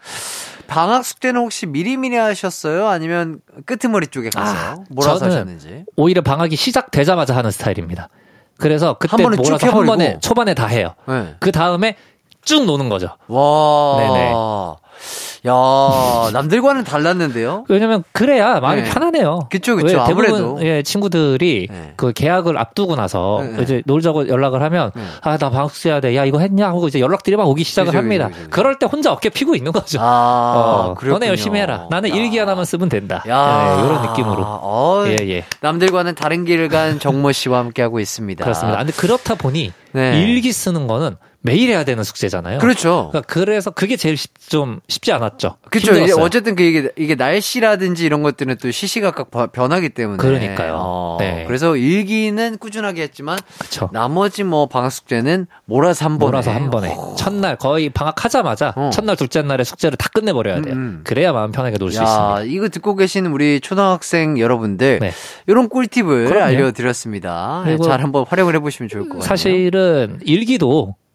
[0.67, 2.87] 방학 숙제는 혹시 미리미리 하셨어요?
[2.87, 5.85] 아니면 끄트머리 쪽에 가서 아, 몰아서 저는 하셨는지?
[5.95, 8.09] 오히려 방학이 시작되자마자 하는 스타일입니다.
[8.59, 9.85] 그래서 그때 한 몰아서 한.
[9.85, 10.93] 번에 초반에 다 해요.
[11.07, 11.35] 네.
[11.39, 11.95] 그 다음에
[12.43, 13.09] 쭉 노는 거죠.
[13.27, 13.97] 와.
[13.97, 14.33] 네네.
[15.47, 17.65] 야, 남들과는 달랐는데요?
[17.69, 18.89] 왜냐면 그래야 마음이 네.
[18.89, 19.47] 편하네요.
[19.49, 19.87] 그쵸, 그쵸.
[19.87, 20.59] 왜 대부분 아무래도.
[20.63, 21.93] 예, 친구들이 네.
[21.95, 23.63] 그 계약을 앞두고 나서 네, 네.
[23.63, 25.01] 이제 놀자고 연락을 하면 네.
[25.21, 26.15] 아나 방학 숙제해야 돼.
[26.15, 28.27] 야 이거 했냐 하고 이제 연락들이 막 오기 시작을 그죠, 합니다.
[28.27, 28.49] 그죠, 그죠.
[28.49, 29.99] 그럴 때 혼자 어깨 피고 있는 거죠.
[30.01, 31.13] 아, 어, 그렇군요.
[31.13, 31.87] 너네 열심히 해라.
[31.89, 32.15] 나는 야.
[32.15, 33.23] 일기 하나만 쓰면 된다.
[33.27, 34.43] 야, 예, 이런 느낌으로.
[34.43, 35.45] 어, 예, 예.
[35.61, 38.43] 남들과는 다른 길을 간 정모 씨와 함께 하고 있습니다.
[38.43, 38.77] 그렇습니다.
[38.79, 40.21] 근데 그렇다 보니 네.
[40.21, 42.59] 일기 쓰는 거는 매일 해야 되는 숙제잖아요.
[42.59, 43.09] 그렇죠.
[43.11, 45.55] 그러니까 그래서 그게 제일 쉽, 좀 쉽지 않았죠.
[45.71, 45.95] 그렇죠.
[45.97, 46.11] 이제.
[46.13, 50.17] 어쨌든 그 이게, 이게 날씨라든지 이런 것들은 또 시시각각 바- 변하기 때문에.
[50.17, 50.75] 그러니까요.
[50.77, 51.45] 어, 네.
[51.47, 53.89] 그래서 일기는 꾸준하게 했지만 그렇죠.
[53.93, 56.29] 나머지 뭐 방학 숙제는 몰아서 한 번에.
[56.31, 58.89] 몰아서 한 번에 첫날 거의 방학하자마자 어.
[58.91, 60.73] 첫날 둘째 날에 숙제를 다 끝내 버려야 돼요.
[60.73, 61.01] 음, 음.
[61.05, 62.41] 그래야 마음 편하게 놀수 야, 있습니다.
[62.53, 65.11] 이거 듣고 계신 우리 초등학생 여러분들 네.
[65.47, 66.43] 이런 꿀팁을 그럼요.
[66.43, 67.61] 알려 드렸습니다.
[67.63, 69.27] 그리고 잘 한번 활용을 해 보시면 좋을 것 같아요.
[69.27, 71.08] 사실은 일기도 이-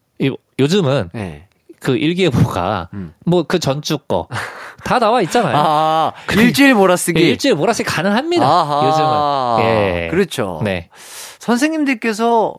[0.59, 1.49] 요즘은 네.
[1.81, 3.13] 그 일기예보가 음.
[3.27, 4.29] 뭐그 전주 거
[4.85, 5.55] 다 나와 있잖아요.
[5.57, 7.19] 아, 일주일 몰아쓰기.
[7.23, 8.45] 예, 일주일 몰아쓰기 가능합니다.
[8.47, 8.87] 아하.
[8.87, 9.71] 요즘은.
[10.05, 10.09] 예.
[10.11, 10.61] 그렇죠.
[10.63, 10.91] 네.
[11.39, 12.55] 선생님들께서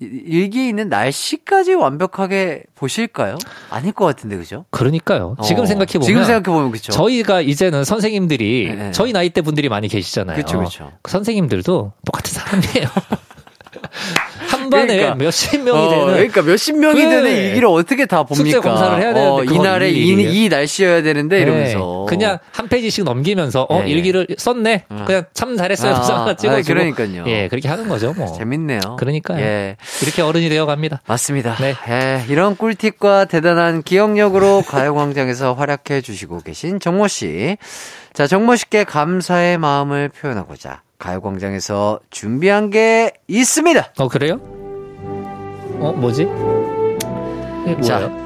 [0.00, 3.36] 이- 일기에 있는 날씨까지 완벽하게 보실까요?
[3.70, 4.64] 아닐 것 같은데, 그죠?
[4.70, 5.34] 그러니까요.
[5.42, 6.92] 지금 어, 생각해 보면 지금 생각해 보면 그쵸.
[6.92, 8.92] 저희가 이제는 선생님들이 네, 네.
[8.92, 10.36] 저희 나이 때 분들이 많이 계시잖아요.
[10.36, 10.92] 그쵸, 그쵸.
[11.02, 12.88] 그 선생님들도 똑같은 사람이에요.
[14.64, 15.14] 한 반에 그러니까.
[15.14, 17.08] 몇십 명이 어, 되는 그러니까 몇십 명이 네.
[17.08, 18.50] 되는 일기를 어떻게 다 봅니까?
[18.50, 20.44] 숙제 검사를 해야 되는데 어, 이날에 이.
[20.44, 21.42] 이 날씨여야 되는데 네.
[21.42, 22.06] 이러면서.
[22.08, 23.90] 그냥 한 페이지씩 넘기면서 어 네.
[23.90, 24.84] 일기를 썼네.
[25.06, 25.94] 그냥 참 잘했어요.
[25.94, 26.74] 아, 도장 아, 찍어주고.
[26.74, 27.24] 그러니까요.
[27.26, 28.12] 예, 그렇게 하는 거죠.
[28.16, 28.32] 뭐.
[28.32, 28.96] 재밌네요.
[28.98, 29.40] 그러니까요.
[29.40, 29.76] 예.
[30.02, 31.00] 이렇게 어른이 되어 갑니다.
[31.06, 31.56] 맞습니다.
[31.56, 31.74] 네.
[31.88, 37.56] 예, 이런 꿀팁과 대단한 기억력으로 가요광장에서 활약해 주시고 계신 정모 씨.
[38.12, 43.92] 자, 정모 씨께 감사의 마음을 표현하고자 가요광장에서 준비한 게 있습니다.
[43.98, 44.40] 어 그래요?
[45.80, 46.26] 어 뭐지?
[47.82, 48.00] 자.
[48.00, 48.24] 뭐예요?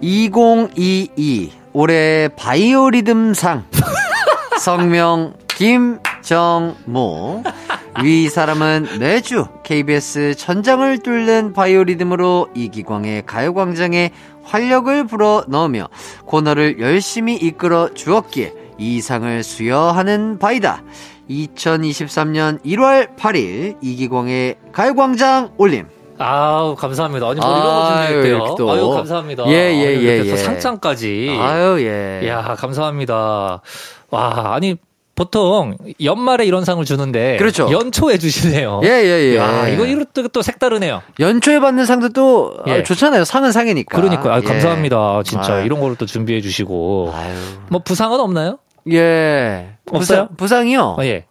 [0.00, 3.64] 2022 올해 바이오리듬상
[4.60, 7.42] 성명 김정모
[8.02, 14.12] 위 사람은 매주 KBS 천장을 뚫는 바이오리듬으로 이기광의 가요광장에
[14.44, 15.88] 활력을 불어 넣으며
[16.24, 20.82] 코너를 열심히 이끌어 주었기에 이 상을 수여하는 바이다.
[21.28, 25.86] 2023년 1월 8일 이기광의 가요광장 올림.
[26.18, 27.28] 아우 감사합니다.
[27.28, 28.36] 아니 뭐 이런 거 아유, 준비했대요.
[28.36, 28.70] 이렇게 또.
[28.72, 29.44] 아유 감사합니다.
[29.48, 30.36] 예, 예, 아유, 예, 또 예.
[30.36, 31.36] 상장까지.
[31.40, 32.28] 아유 예.
[32.28, 33.60] 야 감사합니다.
[34.10, 34.76] 와 아니
[35.14, 37.68] 보통 연말에 이런 상을 주는데 그렇죠.
[37.70, 38.80] 연초에 주시네요.
[38.84, 39.36] 예, 예, 예.
[39.36, 41.02] 야 이거 이것도 또 색다르네요.
[41.18, 42.82] 연초에 받는 상도 또 아, 예.
[42.84, 43.24] 좋잖아요.
[43.24, 43.96] 상은 상이니까.
[43.96, 44.42] 그러니까 아, 예.
[44.42, 45.22] 감사합니다.
[45.24, 45.66] 진짜 아유.
[45.66, 47.34] 이런 거를 또 준비해 주시고 아유.
[47.68, 48.58] 뭐 부상은 없나요?
[48.92, 49.70] 예.
[49.90, 50.28] 없어요?
[50.28, 50.96] 부상, 부상이요?
[50.98, 51.24] 아, 예.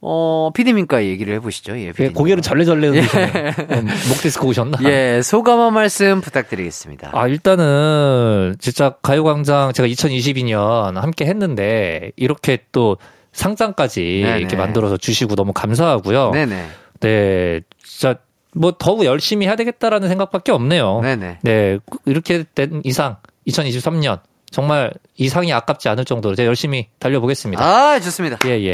[0.00, 1.76] 어, 피디님과 얘기를 해보시죠.
[1.78, 2.14] 예, 예, 피디님.
[2.14, 3.28] 고개를 절레절레 흔드시네요.
[3.70, 4.78] 음, 목 디스크 오셨나?
[4.84, 7.10] 예, 소감 한 말씀 부탁드리겠습니다.
[7.12, 12.96] 아, 일단은 진짜 가요광장 제가 2022년 함께 했는데 이렇게 또
[13.32, 14.38] 상장까지 네네.
[14.38, 16.30] 이렇게 만들어서 주시고 너무 감사하고요.
[16.30, 16.66] 네네.
[17.00, 18.16] 네, 진짜
[18.54, 21.00] 뭐 더욱 열심히 해야 되겠다라는 생각밖에 없네요.
[21.02, 21.38] 네네.
[21.42, 27.62] 네, 이렇게 된 이상 2023년 정말 이상이 아깝지 않을 정도로 제가 열심히 달려보겠습니다.
[27.62, 28.38] 아, 좋습니다.
[28.46, 28.72] 예, 예.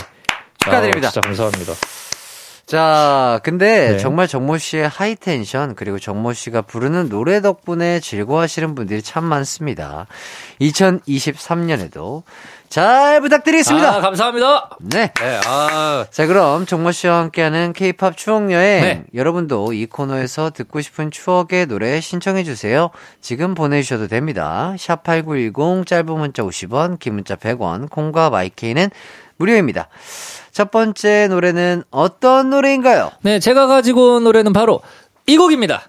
[0.64, 1.09] 축하드립니다.
[1.09, 1.72] 아, 진짜 감사합니다.
[2.66, 3.98] 자, 근데 네.
[3.98, 10.07] 정말 정모 씨의 하이텐션 그리고 정모 씨가 부르는 노래 덕분에 즐거워하시는 분들이 참 많습니다.
[10.62, 12.22] 2023년에도
[12.70, 13.96] 잘 부탁드리겠습니다.
[13.96, 14.70] 아, 감사합니다.
[14.81, 15.12] 네.
[15.12, 18.81] 네, 아, 자, 그럼 정모 씨와 함께하는 K-팝 추억 여행.
[18.81, 19.05] 네.
[19.14, 22.88] 여러분도 이 코너에서 듣고 싶은 추억의 노래 신청해 주세요.
[23.20, 24.74] 지금 보내 주셔도 됩니다.
[24.79, 28.90] 샵 #8910 짧은 문자 50원, 긴 문자 100원, 콩과 마이케이는
[29.36, 29.88] 무료입니다.
[30.52, 33.10] 첫 번째 노래는 어떤 노래인가요?
[33.22, 34.80] 네, 제가 가지고 온 노래는 바로
[35.26, 35.82] 이 곡입니다.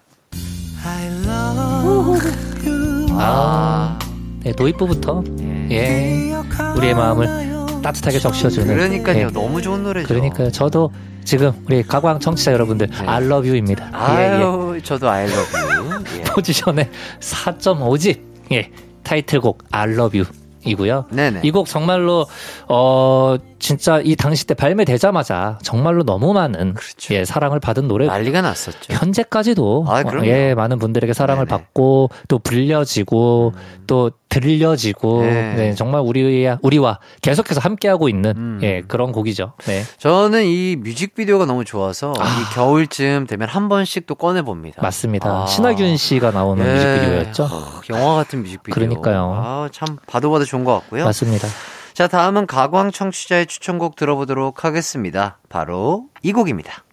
[3.17, 3.99] 아,
[4.43, 5.23] 네, 도입부부터
[5.71, 6.31] 예,
[6.77, 8.67] 우리의 마음을 따뜻하게 적셔주는.
[8.75, 10.08] 그러니까요, 예, 너무 좋은 노래죠.
[10.08, 10.51] 그러니까요.
[10.51, 10.91] 저도
[11.23, 13.91] 지금 우리 가광 청취자 여러분들 I love you입니다.
[14.17, 14.27] 예, 예.
[14.43, 16.03] 아유, 저도 I love you.
[16.17, 16.23] 예.
[16.34, 18.19] 포지션의 4.5집
[18.51, 18.71] 예,
[19.03, 20.44] 타이틀곡 I love you.
[20.65, 21.06] 이고요.
[21.10, 21.41] 네네.
[21.43, 22.25] 이곡 정말로
[22.67, 27.15] 어 진짜 이 당시 때 발매되자마자 정말로 너무 많은 그렇죠.
[27.15, 28.93] 예 사랑을 받은 노래 난리가 났었죠.
[28.93, 30.01] 현재까지도 아.
[30.01, 31.56] 어, 예 많은 분들에게 사랑을 네네.
[31.56, 31.63] 음.
[31.63, 33.54] 받고 또 불려지고
[33.88, 35.56] 또 들려지고 네.
[35.56, 38.60] 네, 정말 우리와 우리와 계속해서 함께하고 있는 음.
[38.62, 39.54] 예 그런 곡이죠.
[39.65, 39.84] 네.
[39.97, 44.78] 저는 이 뮤직비디오가 너무 좋아서 이 겨울쯤 되면 한 번씩 또 꺼내 봅니다.
[44.80, 44.84] 아.
[44.84, 45.43] 맞습니다.
[45.43, 45.45] 아.
[45.47, 46.71] 신하균 씨가 나오는 예.
[46.71, 47.49] 뮤직비디오였죠.
[47.51, 48.75] 아, 영화 같은 뮤직비디오.
[48.75, 49.34] 그러니까요.
[49.36, 51.06] 아, 참 봐도 봐도 좋은 것 같고요.
[51.06, 51.47] 맞습니다.
[51.95, 55.39] 자, 다음은 가광 청취자의 추천곡 들어보도록 하겠습니다.
[55.47, 56.84] 바로 이 곡입니다.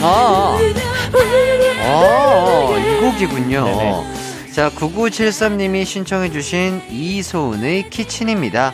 [0.00, 0.58] 아,
[1.84, 3.64] 아, 이 곡이군요.
[3.66, 4.52] 네네.
[4.54, 8.72] 자, 9973님이 신청해주신 이소은의 키친입니다.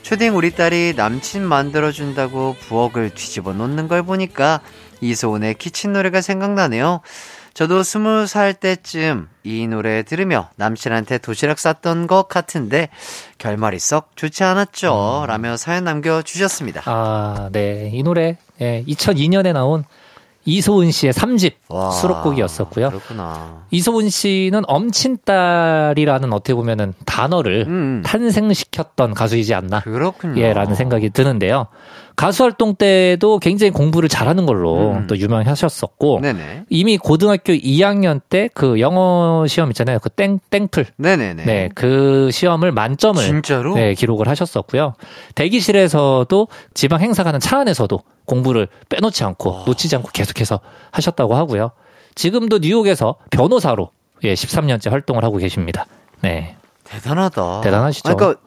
[0.00, 4.62] 초딩 우리 딸이 남친 만들어준다고 부엌을 뒤집어 놓는 걸 보니까
[5.02, 7.02] 이소은의 키친 노래가 생각나네요.
[7.54, 12.88] 저도 스무 살 때쯤 이 노래 들으며 남친한테 도시락 쌌던 것 같은데
[13.38, 15.24] 결말이 썩 좋지 않았죠.
[15.26, 16.82] 라며 사연 남겨주셨습니다.
[16.86, 17.90] 아, 네.
[17.92, 19.84] 이 노래, 예, 2002년에 나온
[20.46, 22.88] 이소은 씨의 3집 와, 수록곡이었었고요.
[22.88, 23.64] 그렇구나.
[23.70, 29.80] 이소은 씨는 엄친딸이라는 어떻게 보면은 단어를 음, 탄생시켰던 가수이지 않나.
[29.80, 30.40] 그렇군요.
[30.40, 31.66] 예, 라는 생각이 드는데요.
[32.20, 35.06] 가수 활동 때도 굉장히 공부를 잘하는 걸로 음.
[35.06, 36.64] 또 유명하셨었고, 네네.
[36.68, 39.98] 이미 고등학교 2학년 때 그 영어 시험 있잖아요.
[40.00, 40.86] 그 땡, 땡플.
[40.96, 41.44] 네네네.
[41.44, 43.74] 네, 그 시험을 만점을 진짜로?
[43.74, 44.94] 네, 기록을 하셨었고요.
[45.34, 51.70] 대기실에서도 지방 행사 가는 차 안에서도 공부를 빼놓지 않고 놓치지 않고 계속해서 하셨다고 하고요.
[52.14, 53.90] 지금도 뉴욕에서 변호사로
[54.24, 55.86] 예, 13년째 활동을 하고 계십니다.
[56.20, 56.56] 네.
[56.84, 57.62] 대단하다.
[57.62, 58.10] 대단하시죠.
[58.10, 58.40] 아, 그러니까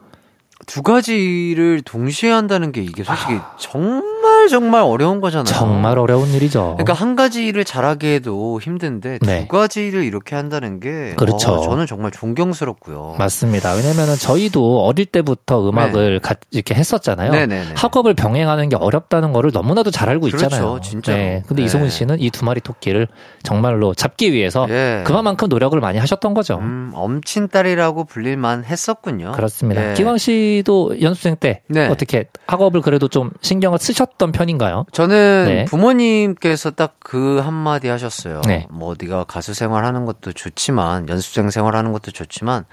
[0.66, 5.44] 두 가지를 동시에 한다는 게 이게 솔직히 정말 정말 어려운 거잖아요.
[5.44, 6.74] 정말 어려운 일이죠.
[6.76, 9.40] 그러니까 한 가지 일을 잘하게 해도 힘든데 네.
[9.42, 11.52] 두 가지 일을 이렇게 한다는 게 그렇죠.
[11.52, 13.16] 어, 저는 정말 존경스럽고요.
[13.18, 13.72] 맞습니다.
[13.74, 17.30] 왜냐면은 저희도 어릴 때부터 음악을 가- 이렇게 했었잖아요.
[17.32, 17.46] 네.
[17.46, 17.74] 네네네.
[17.76, 20.80] 학업을 병행하는 게 어렵다는 거를 너무나도 잘 알고 그렇죠, 있잖아요.
[20.82, 21.16] 진짜로.
[21.18, 21.42] 네.
[21.46, 21.66] 근데 네.
[21.66, 23.06] 이송은 씨는 이 두 마리 토끼를
[23.44, 25.04] 정말로 잡기 위해서 예.
[25.06, 26.56] 그만큼 노력을 많이 하셨던 거죠.
[26.58, 29.32] 음, 엄친딸이라고 불릴만 했었군요.
[29.32, 29.90] 그렇습니다.
[29.90, 29.94] 예.
[29.94, 31.86] 기광 씨도 연수생 때 네.
[31.88, 34.84] 어떻게 학업을 그래도 좀 신경을 쓰셨던 편인가요?
[34.92, 35.64] 저는 네.
[35.64, 38.40] 부모님께서 딱 그 한마디 하셨어요.
[38.46, 38.66] 네.
[38.70, 42.64] 뭐 네가 가수 생활하는 것도 좋지만 연습생 생활하는 것도 좋지만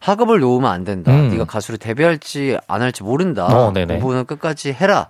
[0.00, 1.12] 학업을 놓으면 안 된다.
[1.12, 1.30] 음.
[1.30, 3.46] 네가 가수로 데뷔할지 안 할지 모른다.
[3.46, 3.72] 어.
[3.72, 5.06] 공부는 끝까지 해라.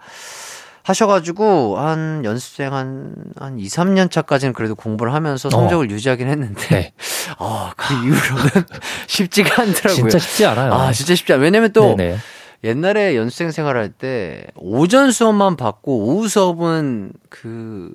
[0.83, 6.69] 하셔가지고 한 연습생 한, 한 2, 3년 차까지는 그래도 공부를 하면서 성적을 유지하긴 했는데 어.
[6.71, 6.93] 네.
[7.39, 8.67] 아, 그 이후로는
[9.09, 9.95] 쉽지가 않더라고요.
[9.95, 10.73] 진짜 쉽지 않아요.
[10.73, 11.43] 아, 진짜 쉽지 않아요.
[11.43, 12.19] 왜냐면 또 네네.
[12.65, 17.93] 옛날에 연습생 생활할 때 오전 수업만 받고 오후 수업은 그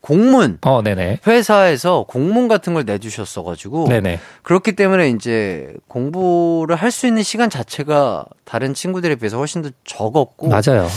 [0.00, 1.20] 공문 어, 네네.
[1.26, 4.20] 회사에서 공문 같은 걸 내주셨어 가지고 네네.
[4.42, 10.48] 그렇기 때문에 이제 공부를 할 수 있는 시간 자체가 다른 친구들에 비해서 훨씬 더 적었고
[10.48, 10.88] 맞아요.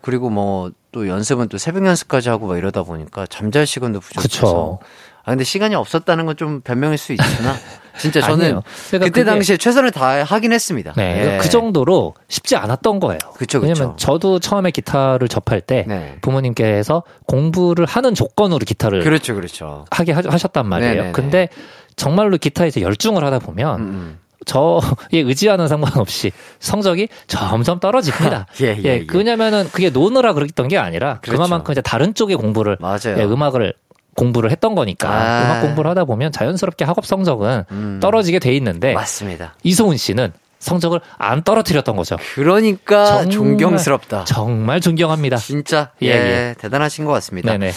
[0.00, 4.78] 그리고 뭐 또 연습은 또 새벽 연습까지 하고 막 이러다 보니까 잠잘 시간도 부족해서 그쵸.
[5.24, 7.54] 아 근데 시간이 없었다는 건 좀 변명일 수 있으나
[7.98, 8.62] 진짜 저는 아니에요.
[8.88, 10.92] 그러니까 그때 당시에 최선을 다하긴 했습니다.
[10.96, 11.34] 네.
[11.34, 11.38] 예.
[11.38, 13.18] 그 정도로 쉽지 않았던 거예요.
[13.36, 13.68] 그쵸, 그쵸.
[13.72, 16.16] 왜냐면 저도 처음에 기타를 접할 때 네.
[16.22, 19.84] 부모님께서 공부를 하는 조건으로 기타를 그렇죠, 그렇죠.
[19.90, 20.92] 하게 하- 하셨단 말이에요.
[20.92, 21.12] 네네네.
[21.12, 21.48] 근데
[21.96, 24.18] 정말로 기타에서 열중을 하다 보면 음, 음.
[24.44, 24.80] 저에
[25.20, 28.46] 의지하는 상관없이 성적이 점점 떨어집니다.
[28.62, 29.06] 예, 예, 예.
[29.06, 31.40] 그냐면은 그게 노느라 그랬던 게 아니라 그렇죠.
[31.42, 33.18] 그만큼 이제 다른 쪽의 공부를 맞아요.
[33.18, 33.74] 예, 음악을
[34.16, 35.44] 공부를 했던 거니까 아.
[35.44, 37.98] 음악 공부를 하다 보면 자연스럽게 학업 성적은 음.
[38.00, 39.54] 떨어지게 돼 있는데 맞습니다.
[39.62, 42.16] 이소은 씨는 성적을 안 떨어뜨렸던 거죠.
[42.34, 44.24] 그러니까 정말- 존경스럽다.
[44.24, 45.36] 정말 존경합니다.
[45.38, 46.54] 진짜 예, 예, 예.
[46.58, 47.50] 대단하신 것 같습니다.
[47.52, 47.72] 네네.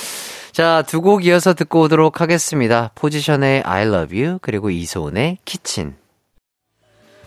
[0.51, 2.91] 자, 두 곡 이어서 듣고 오도록 하겠습니다.
[2.95, 5.95] 포지션의 I love you 그리고 이소은의 Kitchen.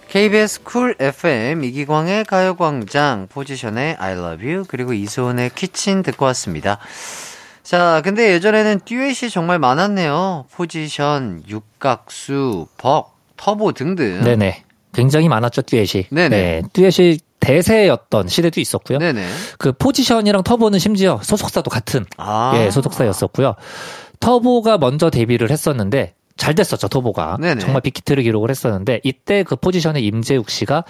[0.08, 6.78] KBS Cool FM 이기광의 가요광장 포지션의 I love you 그리고 이소은의 Kitchen 듣고 왔습니다.
[7.68, 10.46] 자, 근데 예전에는 듀엣이 정말 많았네요.
[10.50, 14.22] 포지션, 육각수, 벅, 터보 등등.
[14.24, 14.64] 네네.
[14.94, 16.06] 굉장히 많았죠, 듀엣이.
[16.10, 16.28] 네네.
[16.30, 18.96] 네, 듀엣이 대세였던 시대도 있었고요.
[18.96, 19.22] 네네.
[19.58, 22.52] 그 포지션이랑 터보는 심지어 소속사도 같은 아.
[22.54, 23.54] 예, 소속사였었고요.
[24.18, 27.36] 터보가 먼저 데뷔를 했었는데 잘 됐었죠, 터보가.
[27.38, 27.60] 네네.
[27.60, 30.84] 정말 빅히트를 기록을 했었는데 이때 그 포지션의 임재욱 씨가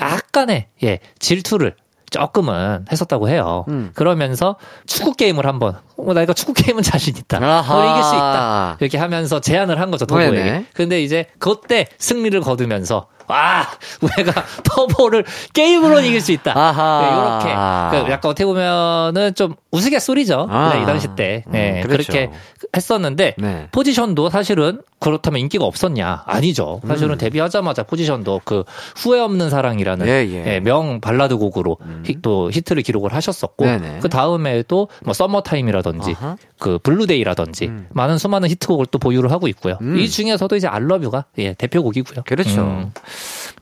[0.00, 1.74] 약간의 예, 질투를
[2.12, 3.64] 조금은 했었다고 해요.
[3.68, 3.90] 음.
[3.94, 4.56] 그러면서
[4.86, 7.38] 축구 게임을 한번 어, 나 이거 축구 게임은 자신 있다.
[7.38, 8.76] 어, 이길 수 있다.
[8.80, 10.30] 이렇게 하면서 제안을 한 거죠, 터보에게.
[10.36, 10.66] 네네.
[10.74, 13.66] 근데 이제 그때 승리를 거두면서 와,
[14.02, 15.24] 우리가 터보를
[15.54, 16.52] 게임으로 이길 수 있다.
[16.54, 17.00] 아하.
[17.00, 20.48] 네, 이렇게 그 약간 어떻게 보면은 좀 우스갯소리죠.
[20.50, 20.74] 아.
[20.74, 22.12] 네, 이 당시 때 네, 음, 그렇죠.
[22.12, 22.30] 그렇게
[22.76, 23.68] 했었는데 네.
[23.72, 26.24] 포지션도 사실은 그렇다면 인기가 없었냐?
[26.26, 26.80] 아니죠.
[26.86, 27.18] 사실은 음.
[27.18, 28.64] 데뷔하자마자 포지션도 그
[28.96, 30.54] 후회 없는 사랑이라는 예, 예.
[30.54, 32.02] 예, 명 발라드 곡으로 음.
[32.06, 33.64] 히, 또 히트를 기록을 하셨었고.
[34.00, 36.36] 그 다음에도 뭐 Summer Time이라든지 아하.
[36.58, 37.86] 그 Blue Day라든지 음.
[37.90, 39.78] 많은 수많은 히트곡을 또 보유를 하고 있고요.
[39.80, 39.98] 음.
[39.98, 42.22] 이 중에서도 이제 I love you가 예, 대표곡이고요.
[42.26, 42.90] 그렇죠.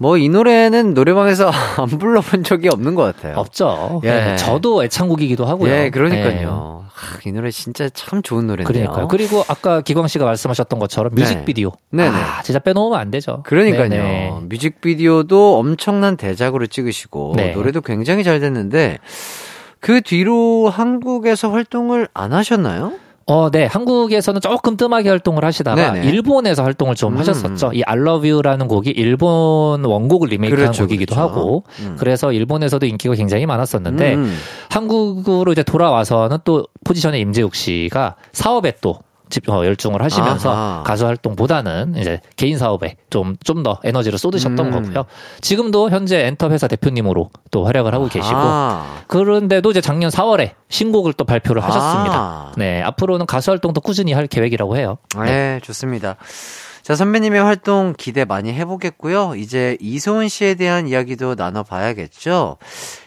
[0.01, 3.36] 음, 뭐이 노래는 노래방에서 안 불러본 적이 없는 것 같아요.
[3.36, 4.01] 없죠.
[4.05, 4.09] 예.
[4.09, 5.70] 네, 저도 애창곡이기도 하고요.
[5.70, 5.90] 예, 네.
[5.90, 6.84] 그러니까요.
[6.92, 8.66] 하, 이 노래 진짜 참 좋은 노래네요.
[8.66, 9.09] 그러니까요.
[9.09, 11.72] 그리고 아까 기광 씨가 말씀하셨던 것처럼 뮤직비디오.
[11.90, 12.11] 네네.
[12.11, 13.42] 아, 진짜 빼놓으면 안 되죠.
[13.44, 13.88] 그러니까요.
[13.88, 14.32] 네네.
[14.48, 17.53] 뮤직비디오도 엄청난 대작으로 찍으시고 네.
[17.53, 18.98] 노래도 굉장히 잘 됐는데
[19.80, 22.92] 그 뒤로 한국에서 활동을 안 하셨나요?
[23.30, 23.66] 어, 네.
[23.66, 26.08] 한국에서는 조금 뜸하게 활동을 하시다가 네네.
[26.08, 27.18] 일본에서 활동을 좀 음.
[27.18, 27.70] 하셨었죠.
[27.74, 31.30] 이 I Love You라는 곡이 일본 원곡을 리메이크한 그렇죠, 곡이기도 그렇죠.
[31.30, 31.96] 하고 음.
[31.98, 34.36] 그래서 일본에서도 인기가 굉장히 많았었는데 음.
[34.68, 38.98] 한국으로 이제 돌아와서는 또 포지션의 임재욱 씨가 사업에 또
[39.30, 40.82] 집- 어, 열중을 하시면서 아하.
[40.84, 44.70] 가수 활동보다는 이제 개인 사업에 좀 좀 더 에너지를 쏟으셨던 음.
[44.70, 45.04] 거고요.
[45.40, 49.02] 지금도 현재 엔터 회사 대표님으로 또 활약을 하고 계시고 아.
[49.06, 52.14] 그런데도 이제 작년 4월에 신곡을 또 발표를 하셨습니다.
[52.16, 52.52] 아.
[52.56, 54.98] 네, 앞으로는 가수 활동도 꾸준히 할 계획이라고 해요.
[55.24, 56.16] 네, 좋습니다.
[56.82, 59.34] 자, 선배님의 활동 기대 많이 해보겠고요.
[59.36, 62.56] 이제 이소은 씨에 대한 이야기도 나눠봐야겠죠.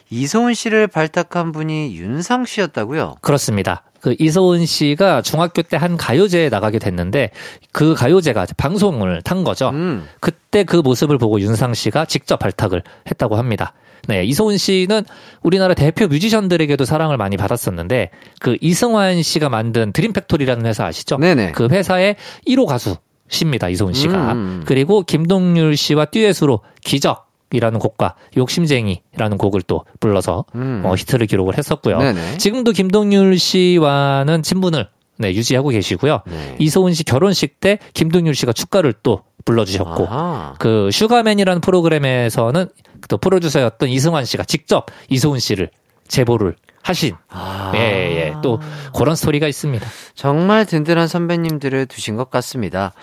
[0.10, 3.16] 이소은 씨를 발탁한 분이 윤상 씨였다고요?
[3.22, 3.84] 그렇습니다.
[4.04, 7.32] 그 이소은 씨가 중학교 때 한 가요제에 나가게 됐는데
[7.72, 9.70] 그 가요제가 방송을 탄 거죠.
[9.70, 10.08] 음.
[10.20, 13.74] 그때 그 모습을 보고 윤상 씨가 직접 발탁을 했다고 합니다.
[14.08, 15.04] 네, 이소은 씨는
[15.42, 21.18] 우리나라 대표 뮤지션들에게도 사랑을 많이 받았었는데 그 이승환 씨가 만든 Dream Factory라는 회사 아시죠?
[21.18, 21.54] 네네.
[21.54, 22.98] 그 회사의 1호 가수
[23.30, 23.70] 십니다.
[23.70, 24.34] 이소은 씨가.
[24.34, 24.64] 음.
[24.66, 30.82] 그리고 김동률 씨와 듀엣으로 기적 이라는 곡과 욕심쟁이라는 곡을 또 불러서 음.
[30.84, 32.00] 어, 히트를 기록을 했었고요.
[32.00, 32.38] 네네.
[32.38, 36.22] 지금도 김동률 씨와는 친분을 네, 유지하고 계시고요.
[36.26, 36.56] 네.
[36.60, 40.56] 이소은 씨 결혼식 때 김동률 씨가 축가를 또 불러주셨고 아하.
[40.58, 42.68] 그 슈가맨이라는 프로그램에서는
[43.08, 45.70] 또 프로듀서였던 이승환 씨가 직접 이소은 씨를
[46.08, 47.72] 제보를 하신 아.
[47.76, 48.34] 예, 예.
[48.42, 48.60] 또
[48.96, 49.88] 그런 스토리가 있습니다.
[50.16, 52.94] 정말 든든한 선배님들을 두신 것 같습니다.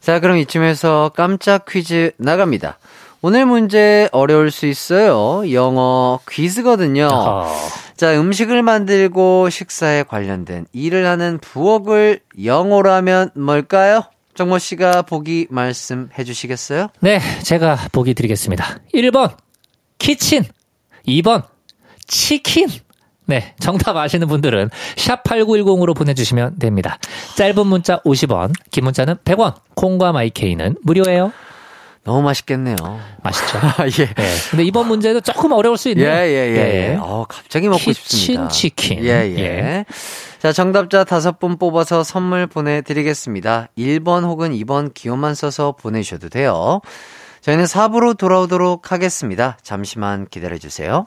[0.00, 2.78] 자, 그럼 이쯤에서 깜짝 퀴즈 나갑니다.
[3.24, 5.44] 오늘 문제 어려울 수 있어요.
[5.52, 7.08] 영어 퀴즈거든요.
[7.12, 7.46] 어,
[7.96, 14.02] 자, 음식을 만들고 식사에 관련된 일을 하는 부엌을 영어로 하면 뭘까요?
[14.34, 16.88] 정모 씨가 보기 말씀해 주시겠어요?
[16.98, 18.78] 네, 제가 보기 드리겠습니다.
[18.92, 19.36] 1번
[19.98, 20.42] 키친,
[21.06, 21.44] 2번
[22.08, 22.66] 치킨.
[23.26, 26.98] 네, 정답 아시는 분들은 샵 8910으로 보내주시면 됩니다.
[27.36, 31.30] 짧은 문자 50원, 긴 문자는 100원, 콩과 마이케이는 무료예요.
[32.04, 32.76] 너무 맛있겠네요.
[33.22, 33.58] 맛있죠?
[33.58, 34.06] 아, 예.
[34.14, 36.08] 네, 근데 이번 문제도 조금 어려울 수 예, 있네요.
[36.08, 36.52] 예, 예.
[36.52, 36.98] 네.
[37.00, 38.48] 어, 갑자기 먹고 키친 싶습니다.
[38.48, 39.04] 치킨.
[39.04, 39.84] 예, 예, 예.
[40.40, 43.68] 자, 정답자 다섯 분 뽑아서 선물 보내드리겠습니다.
[43.78, 46.80] 1번 혹은 2번 기호만 써서 보내주셔도 돼요.
[47.42, 49.56] 저희는 4부로 돌아오도록 하겠습니다.
[49.62, 51.06] 잠시만 기다려주세요.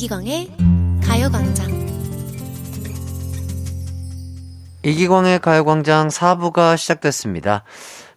[0.00, 0.48] 이기광의
[1.02, 1.68] 가요광장
[4.82, 7.64] 이기광의 가요광장 4부가 시작됐습니다.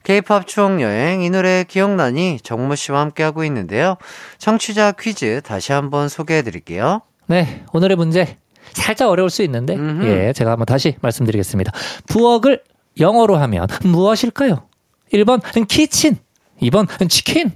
[0.04, 3.98] K-팝 추억여행 이 노래 기억나니 정무 씨와 함께하고 있는데요.
[4.38, 7.02] 청취자 퀴즈 다시 한번 소개해 드릴게요.
[7.28, 8.38] 네, 오늘의 문제
[8.72, 10.06] 살짝 어려울 수 있는데 음흠.
[10.06, 11.74] 예, 제가 한번 다시 말씀드리겠습니다.
[12.08, 12.64] 부엌을
[13.02, 14.70] 영어로 하면 무엇일까요?
[15.12, 16.16] 1번 키친,
[16.62, 17.52] 2번 치킨.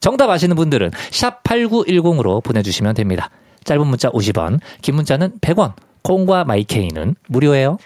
[0.00, 3.30] 정답 아시는 분들은 샵 8910으로 보내주시면 됩니다.
[3.64, 7.78] 짧은 문자 50원, 긴 문자는 100원, 콩과 마이케이는 무료예요.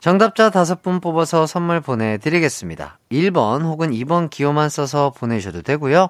[0.00, 2.98] 정답자 5분 뽑아서 선물 보내드리겠습니다.
[3.12, 6.08] 1번 혹은 2번 기호만 써서 보내셔도 되고요.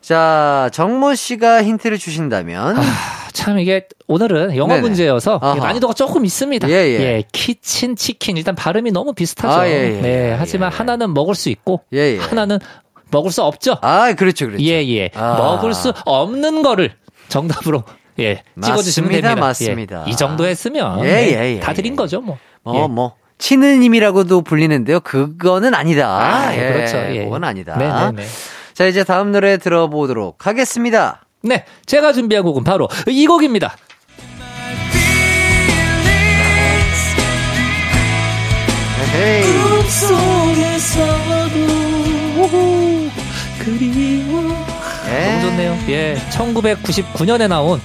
[0.00, 2.82] 자, 정모 씨가 힌트를 주신다면 아,
[3.32, 4.80] 참 이게 오늘은 영어 네네.
[4.80, 5.56] 문제여서 아하.
[5.56, 6.70] 난이도가 조금 있습니다.
[6.70, 7.24] 예, 예.
[7.32, 9.60] 키친, 치킨 일단 발음이 너무 비슷하죠.
[9.60, 10.76] 아, 예, 예, 네, 예, 하지만 예.
[10.76, 12.18] 하나는 먹을 수 있고 예, 예.
[12.18, 12.58] 하나는
[13.10, 13.76] 먹을 수 없죠.
[13.82, 14.64] 아, 그렇죠, 그렇죠.
[14.64, 15.10] 예, 예.
[15.14, 15.34] 아.
[15.36, 16.92] 먹을 수 없는 거를
[17.28, 17.84] 정답으로
[18.20, 19.46] 예, 찍어주시면 맞습니다, 됩니다.
[19.46, 20.04] 맞습니다.
[20.06, 21.96] 예, 이 정도 했으면 예, 네, 예, 예, 다 드린 예.
[21.96, 22.38] 거죠, 뭐.
[22.62, 22.86] 뭐, 예.
[22.86, 25.00] 뭐, 치느님이라고도 불리는데요.
[25.00, 26.08] 그거는 아니다.
[26.08, 26.98] 아, 예, 그렇죠.
[27.14, 27.24] 예.
[27.24, 27.76] 그건 아니다.
[27.78, 28.28] 네, 네, 네.
[28.74, 31.22] 자, 이제 다음 노래 들어보도록 하겠습니다.
[31.42, 33.74] 네, 제가 준비한 곡은 바로 이 곡입니다.
[39.14, 39.42] Hey.
[45.08, 45.24] 예.
[45.24, 45.76] 너무 좋네요.
[45.88, 47.80] 예, 1999년에 나온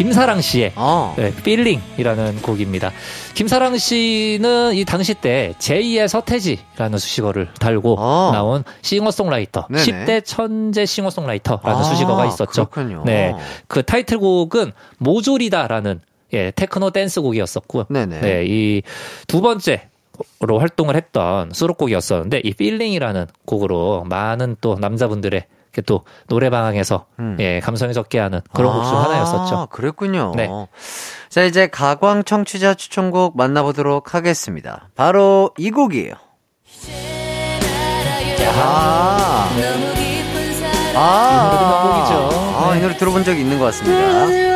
[0.00, 1.12] 김사랑 씨의 어.
[1.18, 2.90] 네, Feeling이라는 곡입니다.
[3.34, 8.30] 김사랑 씨는 이 당시 때 제2의 서태지라는 수식어를 달고 어.
[8.32, 9.82] 나온 싱어송라이터, 네네.
[9.84, 12.70] 10대 천재 싱어송라이터라는 아, 수식어가 있었죠.
[12.70, 13.02] 그렇군요.
[13.04, 13.34] 네,
[13.68, 16.00] 그 타이틀곡은 모조리다라는
[16.32, 18.20] 예, 테크노 댄스 곡이었었고, 네네.
[18.20, 18.82] 네, 이
[19.26, 19.88] 두 번째
[20.40, 27.36] 로 활동을 했던 수록곡이었었는데 이 Feeling이라는 곡으로 많은 또 남자분들의 이렇게 또 노래방에서 음.
[27.38, 29.68] 예, 감성에 젖게 하는 그런 곡중 아, 하나였었죠.
[29.70, 30.32] 그랬군요.
[30.36, 30.48] 네.
[31.28, 34.88] 자, 이제 가광 청취자 추천곡 만나보도록 하겠습니다.
[34.96, 36.14] 바로 이 곡이에요.
[38.52, 39.48] 아,
[40.96, 42.56] 아, 이 명곡이죠.
[42.56, 42.82] 아, 이 네.
[42.82, 44.50] 노래 들어본 적이 있는 것 같습니다.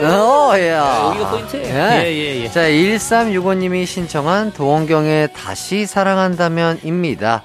[0.00, 0.70] 어, 예.
[0.70, 1.66] 여기가 포인트예요.
[1.66, 2.04] 예.
[2.04, 2.48] 예, 예, 예.
[2.48, 7.42] 자, 1365님이 신청한 도원경의 다시 사랑한다면입니다.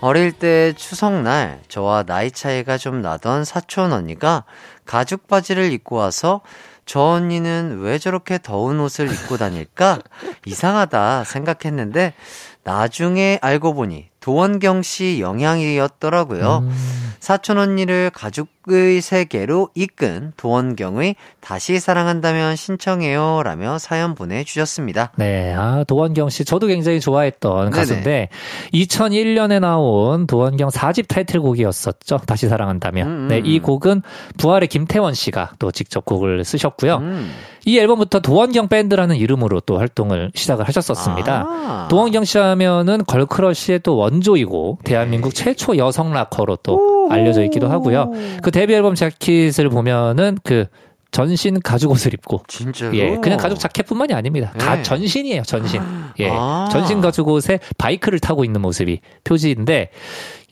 [0.00, 4.44] 어릴 때 추석날 저와 나이 차이가 좀 나던 사촌 언니가
[4.84, 6.42] 가죽 바지를 입고 와서
[6.84, 9.98] 저 언니는 왜 저렇게 더운 옷을 입고 다닐까?
[10.44, 12.14] 이상하다 생각했는데
[12.62, 16.64] 나중에 알고 보니 도원경 씨 영향이었더라고요.
[16.64, 16.72] 음.
[17.20, 25.12] 사촌 언니를 가족의 세계로 이끈 도원경의 다시 사랑한다면 신청해요 라며 사연 보내주셨습니다.
[25.14, 27.76] 네, 아, 도원경 씨, 저도 굉장히 좋아했던 네네.
[27.76, 28.28] 가수인데,
[28.74, 32.18] 2001년에 나온 도원경 4집 타이틀곡이었었죠.
[32.26, 33.06] 다시 사랑한다면.
[33.06, 33.62] 음, 음, 네, 이 음.
[33.62, 34.02] 곡은
[34.38, 36.98] 부활의 김태원 씨가 또 직접 곡을 쓰셨고요.
[37.66, 37.70] 음.
[37.70, 41.44] 이 앨범부터 도원경 밴드라는 이름으로 또 활동을 시작을 하셨었습니다.
[41.46, 41.88] 아.
[41.90, 48.12] 도원경 씨 하면은 걸크러쉬의 또 원조이고 대한민국 최초 여성 락커로 또 알려져 있기도 하고요.
[48.42, 50.66] 그 데뷔 앨범 자켓을 보면은 그
[51.12, 52.94] 전신 가죽 옷을 입고 진짜로?
[52.96, 54.52] 예, 그냥 가죽 자켓뿐만이 아닙니다.
[54.58, 54.82] 가 네.
[54.82, 55.80] 전신이에요, 전신.
[56.20, 56.68] 예, 아.
[56.70, 59.90] 전신 가죽 옷에 바이크를 타고 있는 모습이 표지인데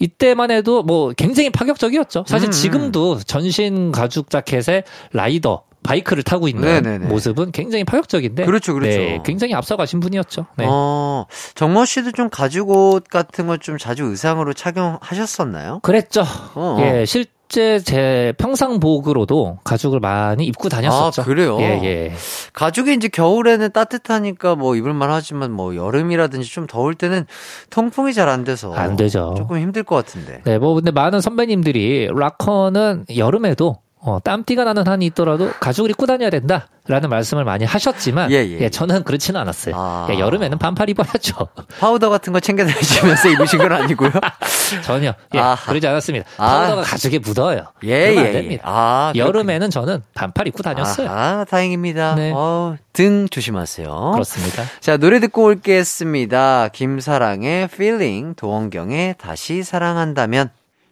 [0.01, 2.25] 이때만 해도 뭐 굉장히 파격적이었죠.
[2.27, 2.51] 사실 음.
[2.51, 7.07] 지금도 전신 가죽 자켓에 라이더 바이크를 타고 있는 네네네.
[7.07, 8.99] 모습은 굉장히 파격적인데 그렇죠, 그렇죠.
[8.99, 10.47] 네, 굉장히 앞서가신 분이었죠.
[10.57, 10.65] 네.
[10.69, 15.81] 어, 정모 씨도 좀 가죽 옷 같은 거좀 자주 의상으로 착용하셨었나요?
[15.83, 16.23] 그랬죠.
[16.55, 16.79] 어, 어.
[16.81, 21.23] 예, 실제 제 평상복으로도 가죽을 많이 입고 다녔었죠.
[21.23, 21.59] 아, 그래요?
[21.61, 22.13] 예, 예.
[22.55, 27.27] 가죽이 이제 겨울에는 따뜻하니까 뭐 입을만 하지만 뭐 여름이라든지 좀 더울 때는
[27.71, 29.35] 통풍이 잘 안 돼서 안 되죠.
[29.37, 30.41] 조금 힘들 것 같은데.
[30.45, 33.77] 네, 뭐 근데 많은 선배님들이 락커는 여름에도
[34.07, 38.69] 어, 땀띠가 나는 한이 있더라도 가죽을 입고 다녀야 된다라는 말씀을 많이 하셨지만 예, 예.
[38.69, 39.75] 저는 그렇지는 않았어요.
[39.77, 40.07] 아.
[40.11, 41.49] 예, 여름에는 반팔 입어야죠.
[41.81, 44.11] 파우더 같은 거 챙겨 다니시면서 입으신 건 아니고요.
[44.85, 45.71] 전혀 예, 아하.
[45.71, 46.29] 그러지 않았습니다.
[46.37, 46.47] 아.
[46.47, 47.65] 파우더가 가죽에 묻어요.
[47.85, 48.63] 예, 그러면 예, 안 됩니다.
[48.67, 48.71] 예.
[48.71, 51.09] 아, 여름에는 저는 반팔 입고 다녔어요.
[51.11, 52.15] 아, 다행입니다.
[52.17, 52.33] 네.
[52.35, 54.11] 어, 등 조심하세요.
[54.13, 54.65] 그렇습니다.
[54.81, 56.69] 자, 노래 듣고 오겠습니다.
[56.69, 60.51] 김사랑의 Feeling, 도원경의 다시 사랑한다면.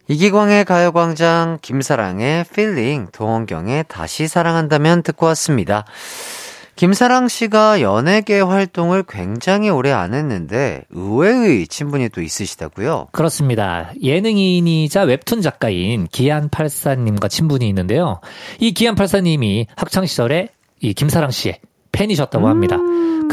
[0.09, 5.85] 이기광의 가요광장, 김사랑의 Feeling, 도원경의 다시 사랑한다면 듣고 왔습니다.
[6.75, 13.09] 김사랑 씨가 연예계 활동을 굉장히 오래 안 했는데 의외의 친분이 또 있으시다고요?
[13.11, 13.91] 그렇습니다.
[14.01, 18.19] 예능인이자 웹툰 작가인 기안84님과 친분이 있는데요.
[18.59, 20.49] 이 기안84님이 학창시절에
[20.81, 21.59] 이 김사랑 씨의
[21.91, 22.77] 팬이셨다고 합니다.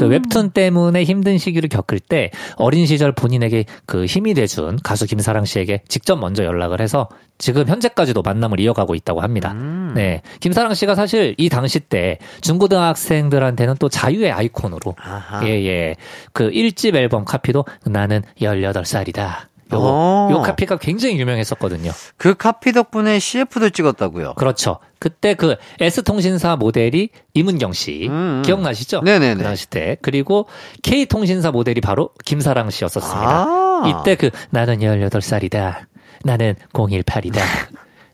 [0.01, 5.45] 그 웹툰 때문에 힘든 시기를 겪을 때 어린 시절 본인에게 그 힘이 돼준 가수 김사랑
[5.45, 9.53] 씨에게 직접 먼저 연락을 해서 지금 현재까지도 만남을 이어가고 있다고 합니다.
[9.53, 9.93] 음.
[9.95, 10.23] 네.
[10.41, 15.47] 김사랑 씨가 사실 이 당시 때 중고등학생들한테는 또 자유의 아이콘으로 아하.
[15.47, 15.97] 예, 예.
[16.33, 19.50] 그 1집 앨범 카피도 나는 18살이다.
[19.79, 20.29] 오.
[20.31, 21.93] 요거, 요 카피가 굉장히 유명했었거든요.
[22.17, 24.35] 그 카피 덕분에 CF도 찍었다고요?
[24.35, 24.79] 그렇죠.
[24.99, 28.09] 그때 그 S통신사 모델이 이문경 씨.
[28.09, 28.43] 음.
[28.45, 29.01] 기억나시죠?
[29.01, 29.37] 네네네.
[29.37, 29.97] 그 당시 때.
[30.03, 30.47] 그리고
[30.83, 33.45] K통신사 모델이 바로 김사랑 씨였었습니다.
[33.47, 33.83] 아.
[33.87, 35.87] 이때 그 나는 18살이다.
[36.23, 37.41] 나는 018이다.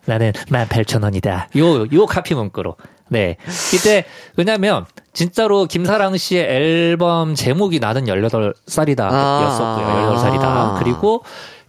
[0.06, 1.56] 나는 18,000원이다.
[1.58, 2.76] 요, 요 카피 문구로.
[3.08, 3.36] 네.
[3.74, 4.04] 이때,
[4.36, 9.00] 왜냐면, 진짜로 김사랑 씨의 앨범 제목이 나는 18살이다.
[9.10, 9.42] 아.
[9.44, 10.40] 였었고요.
[10.40, 10.78] 18살이다.
[10.78, 11.22] 그리고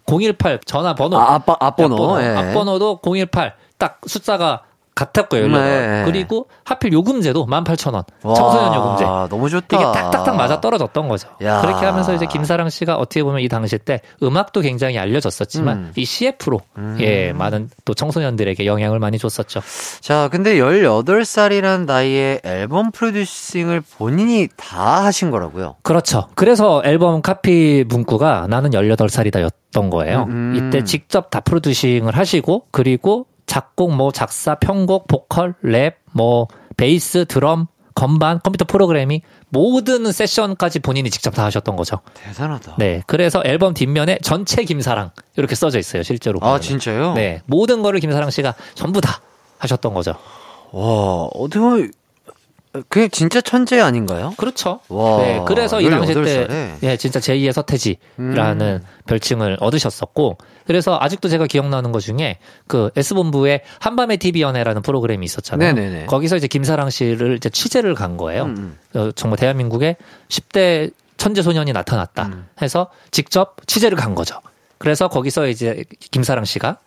[0.06, 1.18] 018 전화번호.
[1.18, 1.96] 아, 앞, 앞번호.
[1.96, 2.22] 앞번호.
[2.22, 2.36] 예.
[2.36, 3.56] 앞번호도 018.
[3.78, 4.64] 딱 숫자가
[4.98, 5.44] 같았고요.
[5.44, 5.62] 18.
[5.62, 6.04] 네.
[6.06, 8.04] 그리고 하필 요금제도 18,000원.
[8.24, 9.06] 와, 청소년 요금제.
[9.30, 9.78] 너무 좋다.
[9.78, 11.30] 이게 딱딱딱 맞아 떨어졌던 거죠.
[11.44, 11.62] 야.
[11.62, 15.92] 그렇게 하면서 이제 김사랑 씨가 어떻게 보면 이 당시 때 음악도 굉장히 알려졌었지만 음.
[15.96, 16.62] 이 CF로
[17.00, 19.62] 예 많은 또 청소년들에게 영향을 많이 줬었죠.
[20.02, 25.76] 자, 근데 18살이란 나이에 앨범 프로듀싱을 본인이 다 하신 거라고요?
[25.84, 26.28] 그렇죠.
[26.36, 30.26] 그래서 앨범 카피 문구가 나는 18살이다였던 거예요.
[30.30, 30.54] 음.
[30.56, 37.68] 이때 직접 다 프로듀싱을 하시고 그리고 작곡, 뭐 작사, 편곡, 보컬, 랩, 뭐 베이스, 드럼,
[37.96, 42.02] 건반, 컴퓨터 프로그래밍 모든 세션까지 본인이 직접 다 하셨던 거죠.
[42.14, 42.76] 대단하다.
[42.78, 43.02] 네.
[43.08, 46.04] 그래서 앨범 뒷면에 전체 김사랑 이렇게 써져 있어요.
[46.04, 46.38] 실제로.
[46.38, 46.62] 아, 보면은.
[46.62, 47.14] 진짜요?
[47.14, 47.42] 네.
[47.48, 49.22] 모든 거를 김사랑 씨가 전부 다
[49.58, 50.14] 하셨던 거죠.
[50.72, 51.92] 와, 어떻게 보면,
[52.90, 54.34] 그게 진짜 천재 아닌가요?
[54.38, 54.82] 그렇죠.
[54.90, 55.42] 와, 네.
[55.48, 56.48] 그래서 이 당시 18살에.
[56.48, 58.88] 때, 예, 진짜 제2의 서태지라는 음.
[59.08, 60.38] 별칭을 얻으셨었고,
[60.68, 62.38] 그래서 아직도 제가 기억나는 것 중에
[62.68, 65.74] 그 S본부의 한밤의 TV 연애라는 프로그램이 있었잖아요.
[65.74, 66.06] 네네네.
[66.08, 68.44] 거기서 이제 김사랑 씨를 이제 취재를 간 거예요.
[68.44, 69.96] 음, 어, 정말 대한민국에
[70.28, 72.48] 10대 천재 소년이 나타났다 음.
[72.62, 74.40] 해서 직접 취재를 간 거죠.
[74.78, 76.78] 그래서 거기서 이제 김사랑 씨가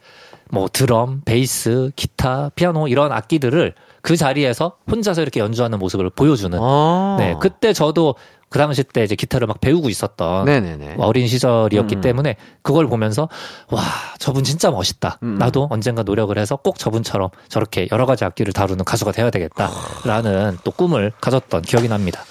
[0.51, 6.59] 뭐 드럼, 베이스, 기타, 피아노 이런 악기들을 그 자리에서 혼자서 이렇게 연주하는 모습을 보여주는.
[6.61, 7.17] 아.
[7.19, 8.15] 네, 그때 저도
[8.49, 10.97] 그 당시 때 이제 기타를 막 배우고 있었던 네네네.
[10.99, 12.01] 어린 시절이었기 음.
[12.01, 13.29] 때문에 그걸 보면서
[13.71, 13.81] 와
[14.19, 15.19] 저분 진짜 멋있다.
[15.23, 15.39] 음.
[15.39, 20.73] 나도 언젠가 노력을 해서 꼭 저분처럼 저렇게 여러 가지 악기를 다루는 가수가 되어야 되겠다라는 또
[20.73, 22.25] 꿈을 가졌던 기억이 납니다.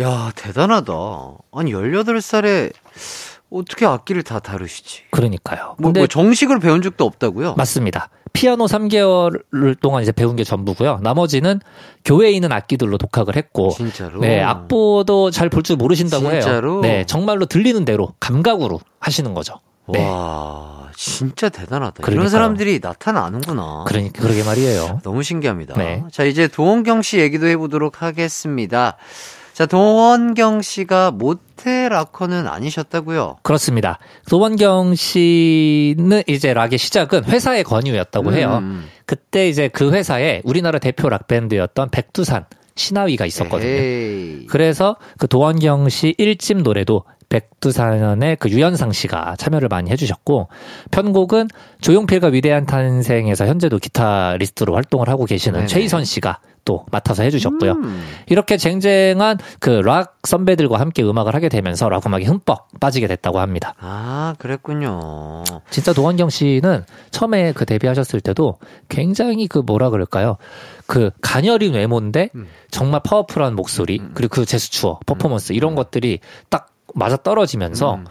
[0.00, 0.92] 야, 대단하다.
[1.52, 2.72] 아니, 18살에
[3.52, 5.02] 어떻게 악기를 다 다루시지?
[5.10, 5.74] 그러니까요.
[5.78, 7.54] 뭐, 근데 뭐 정식으로 배운 적도 없다고요?
[7.54, 8.08] 맞습니다.
[8.32, 9.42] 피아노 3개월
[9.80, 11.00] 동안 이제 배운 게 전부고요.
[11.02, 11.60] 나머지는
[12.04, 14.20] 교회에 있는 악기들로 독학을 했고 진짜로?
[14.20, 16.72] 네, 악보도 잘 볼 줄 모르신다고 진짜로?
[16.76, 16.80] 해요.
[16.80, 19.60] 네, 정말로 들리는 대로 감각으로 하시는 거죠.
[19.88, 20.02] 네.
[20.08, 21.96] 와, 진짜 대단하다.
[21.98, 22.28] 이런 그러니까요.
[22.30, 23.84] 사람들이 나타나는구나.
[23.86, 25.00] 그러니까 그러게 말이에요.
[25.02, 25.74] 너무 신기합니다.
[25.74, 26.02] 네.
[26.10, 28.96] 자, 이제 도원경 씨 얘기도 해보도록 하겠습니다.
[29.62, 33.36] 자, 도원경 씨가 모태 락커는 아니셨다고요?
[33.42, 34.00] 그렇습니다.
[34.28, 38.58] 도원경 씨는 이제 락의 시작은 회사의 권유였다고 해요.
[38.60, 38.88] 음.
[39.06, 43.70] 그때 이제 그 회사에 우리나라 대표 락 밴드였던 백두산 신하위가 있었거든요.
[43.70, 44.46] 에이.
[44.48, 50.48] 그래서 그 도원경 씨 1집 노래도 백두산의 그 유현상 씨가 참여를 많이 해주셨고
[50.90, 51.48] 편곡은
[51.80, 55.66] 조용필과 위대한 탄생에서 현재도 기타리스트로 활동을 하고 계시는 네네.
[55.68, 57.72] 최희선 씨가 또 맡아서 해주셨고요.
[57.72, 58.04] 음.
[58.26, 63.74] 이렇게 쟁쟁한 그 락 선배들과 함께 음악을 하게 되면서 락 음악에 흠뻑 빠지게 됐다고 합니다.
[63.80, 65.42] 아, 그랬군요.
[65.70, 68.58] 진짜 도원경 씨는 처음에 그 데뷔하셨을 때도
[68.88, 70.36] 굉장히 그 뭐라 그럴까요?
[70.86, 72.46] 그 가녀린 외모인데 음.
[72.70, 78.04] 정말 파워풀한 목소리 그리고 그 제스처, 퍼포먼스 이런 것들이 딱 맞아 떨어지면서 음.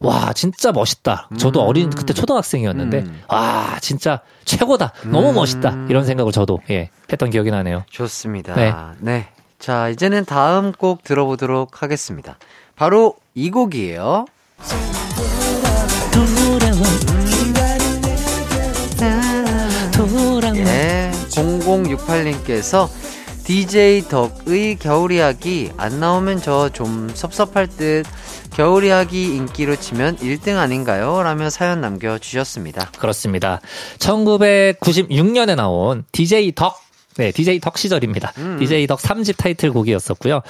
[0.00, 1.28] 와 진짜 멋있다.
[1.38, 1.68] 저도 음.
[1.68, 3.22] 어린 그때 초등학생이었는데 음.
[3.28, 4.92] 와 진짜 최고다.
[5.04, 5.34] 너무 음.
[5.36, 5.86] 멋있다.
[5.88, 7.84] 이런 생각을 저도 예 했던 기억이 나네요.
[7.90, 8.54] 좋습니다.
[8.54, 8.72] 네.
[9.00, 9.28] 네.
[9.58, 12.36] 자, 이제는 다음 곡 들어보도록 하겠습니다.
[12.76, 14.26] 바로 이 곡이에요.
[20.56, 22.88] 예, 0068님께서
[23.44, 28.04] DJ 덕의 겨울 이야기 안 나오면 저 좀 섭섭할 듯
[28.56, 31.22] 겨울 이야기 인기로 치면 1등 아닌가요?
[31.22, 32.90] 라며 사연 남겨주셨습니다.
[32.98, 33.60] 그렇습니다.
[33.98, 36.80] 1996년에 나온 DJ 덕
[37.18, 38.32] 네, DJ 덕 시절입니다.
[38.58, 40.42] DJ 덕 3집 타이틀곡이었었고요.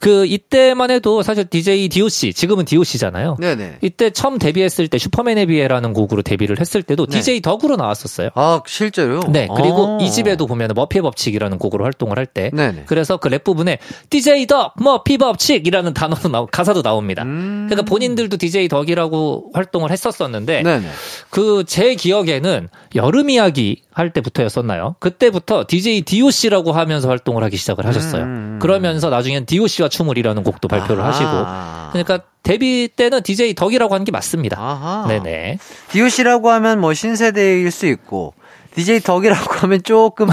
[0.00, 3.36] 그 이때만 해도 사실 DJ DOC 지금은 DOC잖아요.
[3.40, 3.78] 네네.
[3.82, 7.18] 이때 처음 데뷔했을 때 슈퍼맨의 비애라는 곡으로 데뷔를 했을 때도 네.
[7.20, 8.30] DJ 덕으로 나왔었어요.
[8.34, 9.20] 아, 실제로요?
[9.28, 10.04] 네, 그리고 아.
[10.04, 12.84] 이 집에도 보면 머피의 법칙이라는 곡으로 활동을 할 때 네네.
[12.86, 13.78] 그래서 그 랩 부분에
[14.10, 17.22] DJ 덕 머피 법칙이라는 단어도 나오 가사도 나옵니다.
[17.24, 17.66] 음.
[17.68, 20.88] 그러니까 본인들도 DJ 덕이라고 활동을 했었었는데 네네.
[21.30, 24.96] 그제 기억에는 여름 이야기 할 때부터였었나요?
[24.98, 28.24] 그때부터 DJ DOC라고 하면서 활동을 하기 시작을 하셨어요.
[28.24, 28.58] 음.
[28.60, 31.10] 그러면서 나중엔 DOC와 춤을이라는 곡도 발표를 아하.
[31.10, 34.60] 하시고 그러니까 데뷔 때는 DJ 덕이라고 하는 게 맞습니다.
[34.60, 35.06] 아하.
[35.08, 35.58] 네네.
[35.90, 38.34] 디오씨라고 하면 뭐 신세대일 수 있고,
[38.74, 40.28] DJ 덕이라고 하면 조금,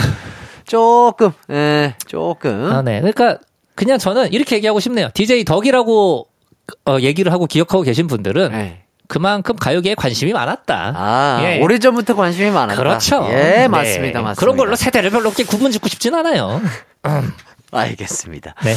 [0.66, 2.66] 조금, 예, 조금.
[2.72, 3.00] 아, 네.
[3.00, 3.38] 그러니까
[3.76, 5.10] 그냥 저는 이렇게 얘기하고 싶네요.
[5.14, 6.28] DJ 덕이라고
[6.86, 8.84] 어, 얘기를 하고 기억하고 계신 분들은 네.
[9.12, 10.94] 그만큼 가요계에 관심이 많았다.
[10.96, 11.60] 아, 예.
[11.60, 12.82] 오래전부터 관심이 많았다.
[12.82, 13.28] 그렇죠.
[13.30, 13.68] 예, 네.
[13.68, 14.40] 맞습니다, 맞습니다.
[14.40, 16.62] 그런 걸로 세대를 별로 이렇게 구분 짓고 싶진 않아요.
[17.74, 18.56] 알겠습니다.
[18.64, 18.74] 네.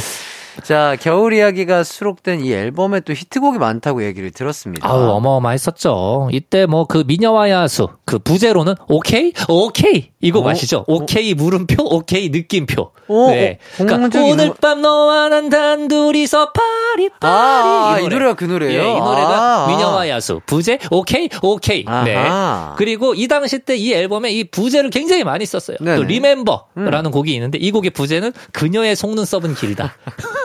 [0.63, 4.87] 자, 겨울 이야기가 수록된 이 앨범에 또 히트곡이 많다고 얘기를 들었습니다.
[4.89, 6.29] 아우 어마어마했었죠.
[6.31, 10.49] 이때 뭐 그 미녀와 야수 그 부제로는 오케이 오케이 이거 어?
[10.49, 10.83] 아시죠?
[10.87, 12.91] 오케이 물음표 오케이 느낌표.
[13.07, 13.59] 어, 네.
[13.79, 18.81] 어, 그러니까 오늘 밤 너와 난 단둘이서 파리 파리 아, 이 노래가 그 노래예요?
[18.81, 21.85] 예, 이 노래가 아, 미녀와 야수 부제 오케이 오케이.
[21.85, 22.15] 네.
[22.15, 22.75] 아하.
[22.77, 25.77] 그리고 이 당시 때 이 앨범에 이 부제를 굉장히 많이 썼어요.
[25.81, 25.91] 네네.
[25.91, 25.97] 음.
[25.97, 29.93] 또 리멤버라는 곡이 있는데 이 곡의 부제는 그녀의 속눈썹은 길다.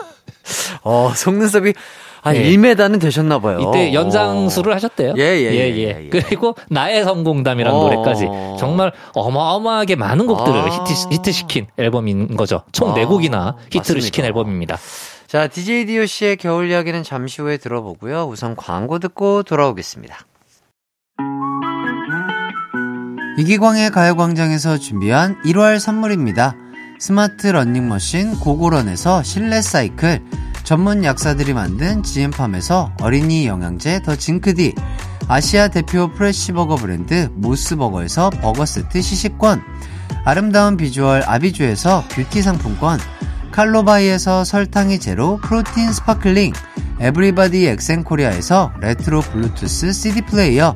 [0.83, 1.73] 어, 속눈썹이
[2.21, 2.43] 한 예.
[2.51, 3.59] 1m는 되셨나 봐요.
[3.59, 5.15] 이때 연장수를 하셨대요.
[5.17, 6.09] 예, 예, 예, 예, 예.
[6.09, 7.83] 그리고 나의 성공담이라는 어.
[7.83, 8.27] 노래까지
[8.59, 10.65] 정말 어마어마하게 많은 곡들을 아.
[10.65, 12.61] 히트, 히트시킨 앨범인 거죠.
[12.71, 14.05] 총 아, 네 4곡이나 히트를 맞습니다.
[14.05, 14.77] 시킨 앨범입니다.
[15.25, 18.25] 자, DJ DOC의 겨울 이야기는 잠시 후에 들어보고요.
[18.25, 20.19] 우선 광고 듣고 돌아오겠습니다.
[23.37, 26.55] 이기광의 가요광장에서 준비한 1월 선물입니다.
[27.01, 30.23] 스마트 러닝머신 고고런에서 실내 사이클,
[30.63, 34.75] 전문 약사들이 만든 지엠팜에서 어린이 영양제 더 징크디,
[35.27, 39.63] 아시아 대표 프레시버거 브랜드 모스버거에서 버거 세트 시식권,
[40.25, 42.99] 아름다운 비주얼 아비주에서 뷰티 상품권,
[43.51, 46.53] 칼로바이에서 설탕이 제로 프로틴 스파클링,
[46.99, 50.75] 에브리바디 엑센코리아에서 레트로 블루투스 CD 플레이어,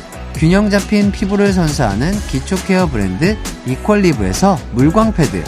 [0.35, 5.43] 균형 잡힌 피부를 선사하는 기초 케어 브랜드 이퀄리브에서 물광 패드,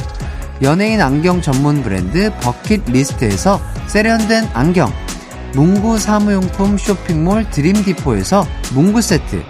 [0.61, 4.91] 연예인 안경 전문 브랜드 버킷 리스트에서 세련된 안경,
[5.53, 9.43] 문구 사무용품 쇼핑몰 드림디포에서 문구 세트,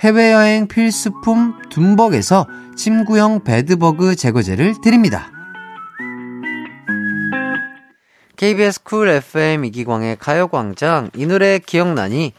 [0.00, 5.32] 해외여행 필수품 둠벅에서 침구형 베드버그 제거제를 드립니다.
[8.36, 11.10] KBS 쿨 FM 이기광의 가요광장.
[11.16, 12.34] 이 노래 기억나니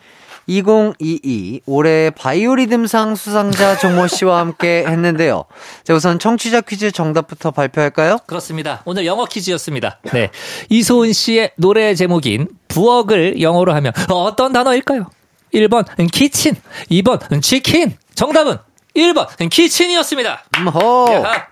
[0.50, 5.46] 2022 올해 바이오리듬상 수상자 정모 씨와 함께 했는데요.
[5.84, 8.18] 자, 우선 청취자 퀴즈 정답부터 발표할까요?
[8.26, 8.82] 그렇습니다.
[8.86, 10.00] 오늘 영어 퀴즈였습니다.
[10.12, 10.32] 네.
[10.70, 15.06] 이소은 씨의 노래 제목인 부엌을 영어로 하면 어떤 단어일까요?
[15.54, 16.56] 1번 키친,
[16.92, 17.96] 2번 치킨.
[18.16, 18.58] 정답은
[18.96, 20.44] 1번 키친이었습니다.
[20.60, 21.08] 음호.
[21.12, 21.48] 야하.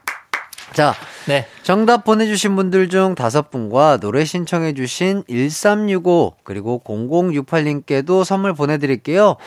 [0.74, 0.94] 자,
[1.28, 1.48] 네.
[1.64, 9.38] 정답 보내주신 분들 중 다섯 분과 노래 신청해주신 1365 그리고 0068님께도 선물 보내드릴게요.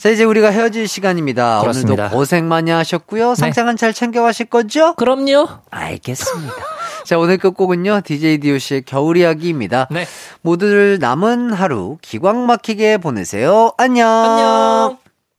[0.00, 1.60] 자, 이제 우리가 헤어질 시간입니다.
[1.60, 2.04] 그렇습니다.
[2.04, 3.34] 오늘도 고생 많이 하셨고요.
[3.34, 4.94] 상장은 잘 챙겨가실 거죠?
[4.94, 5.46] 그럼요.
[5.70, 6.54] 알겠습니다.
[7.04, 9.88] 자, 오늘 끝곡은요, DJ DOC의 겨울 이야기입니다.
[9.90, 10.06] 네.
[10.40, 13.72] 모두들 남은 하루 기광 막히게 보내세요.
[13.76, 14.08] 안녕.
[14.08, 15.09] 안녕.